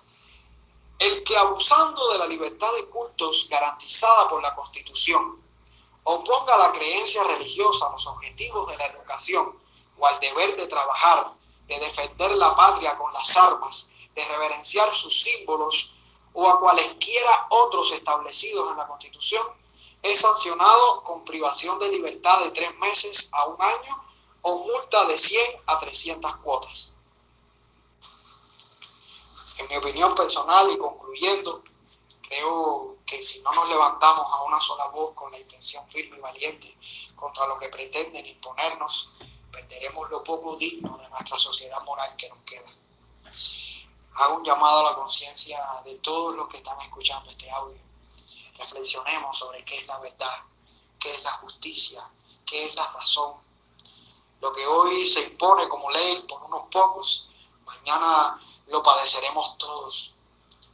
el 0.98 1.24
que 1.24 1.36
abusando 1.38 2.12
de 2.12 2.18
la 2.18 2.26
libertad 2.26 2.70
de 2.74 2.88
cultos 2.90 3.48
garantizada 3.48 4.28
por 4.28 4.42
la 4.42 4.54
Constitución, 4.54 5.42
oponga 6.04 6.58
la 6.58 6.72
creencia 6.72 7.22
religiosa 7.24 7.86
a 7.86 7.92
los 7.92 8.06
objetivos 8.06 8.68
de 8.68 8.76
la 8.76 8.86
educación 8.88 9.58
o 9.98 10.06
al 10.06 10.20
deber 10.20 10.54
de 10.54 10.66
trabajar, 10.66 11.32
de 11.66 11.78
defender 11.78 12.32
la 12.32 12.54
patria 12.54 12.96
con 12.98 13.10
las 13.14 13.36
armas, 13.38 13.88
de 14.14 14.22
reverenciar 14.22 14.94
sus 14.94 15.22
símbolos 15.22 15.94
o 16.34 16.48
a 16.48 16.58
cualesquiera 16.58 17.46
otros 17.50 17.92
establecidos 17.92 18.70
en 18.70 18.76
la 18.76 18.86
Constitución, 18.86 19.46
es 20.02 20.20
sancionado 20.20 21.02
con 21.04 21.24
privación 21.24 21.78
de 21.78 21.88
libertad 21.90 22.40
de 22.44 22.50
tres 22.50 22.76
meses 22.78 23.30
a 23.32 23.46
un 23.46 23.62
año 23.62 24.04
o 24.42 24.58
multa 24.58 25.04
de 25.06 25.16
100 25.16 25.62
a 25.66 25.78
300 25.78 26.36
cuotas. 26.38 26.98
En 29.58 29.68
mi 29.68 29.76
opinión 29.76 30.14
personal 30.14 30.68
y 30.70 30.78
concluyendo, 30.78 31.62
creo 32.22 32.96
que 33.06 33.22
si 33.22 33.40
no 33.42 33.52
nos 33.52 33.68
levantamos 33.68 34.26
a 34.32 34.42
una 34.42 34.60
sola 34.60 34.86
voz 34.86 35.14
con 35.14 35.30
la 35.30 35.38
intención 35.38 35.86
firme 35.86 36.16
y 36.16 36.20
valiente 36.20 36.76
contra 37.14 37.46
lo 37.46 37.56
que 37.58 37.68
pretenden 37.68 38.26
imponernos, 38.26 39.12
perderemos 39.52 40.10
lo 40.10 40.24
poco 40.24 40.56
digno 40.56 40.96
de 40.96 41.08
nuestra 41.10 41.38
sociedad 41.38 41.80
moral 41.84 42.16
que 42.16 42.28
nos 42.28 42.40
queda 42.40 42.81
hago 44.14 44.36
un 44.36 44.44
llamado 44.44 44.80
a 44.80 44.90
la 44.90 44.96
conciencia 44.96 45.58
de 45.84 45.94
todos 45.96 46.36
los 46.36 46.48
que 46.48 46.58
están 46.58 46.78
escuchando 46.80 47.30
este 47.30 47.50
audio. 47.50 47.80
Reflexionemos 48.56 49.38
sobre 49.38 49.64
qué 49.64 49.78
es 49.78 49.86
la 49.86 49.98
verdad, 49.98 50.38
qué 50.98 51.14
es 51.14 51.22
la 51.22 51.32
justicia, 51.32 52.08
qué 52.44 52.66
es 52.66 52.74
la 52.74 52.86
razón. 52.92 53.34
Lo 54.40 54.52
que 54.52 54.66
hoy 54.66 55.06
se 55.08 55.22
impone 55.22 55.68
como 55.68 55.90
ley 55.90 56.24
por 56.28 56.42
unos 56.44 56.64
pocos, 56.70 57.30
mañana 57.64 58.40
lo 58.66 58.82
padeceremos 58.82 59.56
todos. 59.58 60.14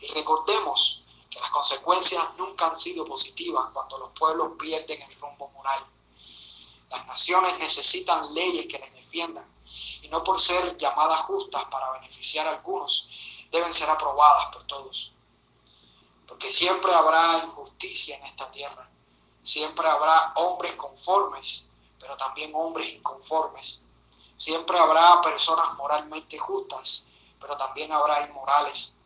Y 0.01 0.07
recordemos 0.09 1.05
que 1.31 1.40
las 1.40 1.51
consecuencias 1.51 2.24
nunca 2.37 2.66
han 2.66 2.79
sido 2.79 3.05
positivas 3.05 3.66
cuando 3.72 3.98
los 3.98 4.11
pueblos 4.18 4.53
pierden 4.59 5.03
el 5.03 5.20
rumbo 5.20 5.48
moral. 5.51 5.85
Las 6.90 7.07
naciones 7.07 7.59
necesitan 7.59 8.35
leyes 8.35 8.66
que 8.66 8.79
les 8.79 8.94
defiendan 8.94 9.46
y 10.03 10.09
no 10.09 10.24
por 10.24 10.40
ser 10.40 10.77
llamadas 10.77 11.20
justas 11.22 11.64
para 11.70 11.90
beneficiar 11.92 12.46
a 12.46 12.51
algunos, 12.51 13.09
deben 13.50 13.72
ser 13.72 13.88
aprobadas 13.90 14.46
por 14.52 14.62
todos. 14.64 15.14
Porque 16.26 16.50
siempre 16.50 16.92
habrá 16.92 17.38
injusticia 17.44 18.16
en 18.16 18.24
esta 18.24 18.50
tierra. 18.50 18.88
Siempre 19.42 19.88
habrá 19.88 20.32
hombres 20.37 20.72
conformes, 20.74 21.72
pero 21.98 22.16
también 22.16 22.52
hombres 22.54 22.94
inconformes. 22.94 23.84
Siempre 24.37 24.78
habrá 24.78 25.20
personas 25.22 25.74
moralmente 25.76 26.38
justas, 26.38 27.08
pero 27.40 27.56
también 27.56 27.90
habrá 27.92 28.26
inmorales. 28.28 29.00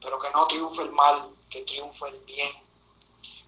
Pero 0.00 0.18
que 0.18 0.30
no 0.30 0.46
triunfe 0.46 0.82
el 0.82 0.92
mal, 0.92 1.34
que 1.50 1.62
triunfe 1.62 2.08
el 2.08 2.18
bien. 2.20 2.52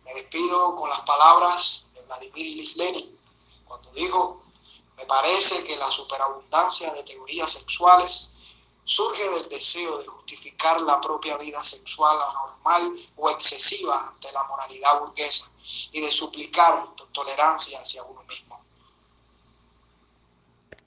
Me 0.05 0.14
despido 0.14 0.77
con 0.77 0.88
las 0.88 1.01
palabras 1.01 1.90
de 1.94 2.03
Vladimir 2.03 2.77
Lenin, 2.77 3.18
cuando 3.66 3.90
dijo, 3.92 4.42
me 4.96 5.05
parece 5.07 5.62
que 5.64 5.77
la 5.77 5.90
superabundancia 5.90 6.92
de 6.92 7.03
teorías 7.05 7.51
sexuales 7.53 8.38
surge 8.88 9.22
del 9.29 9.46
deseo 9.51 9.98
de 9.98 10.07
justificar 10.07 10.81
la 10.81 10.98
propia 10.98 11.37
vida 11.37 11.62
sexual 11.62 12.16
anormal 12.31 13.11
o 13.16 13.29
excesiva 13.29 14.09
ante 14.09 14.33
la 14.33 14.42
moralidad 14.44 14.98
burguesa 15.01 15.44
y 15.92 16.01
de 16.01 16.11
suplicar 16.11 16.88
tolerancia 17.12 17.79
hacia 17.81 18.03
uno 18.05 18.22
mismo. 18.24 18.48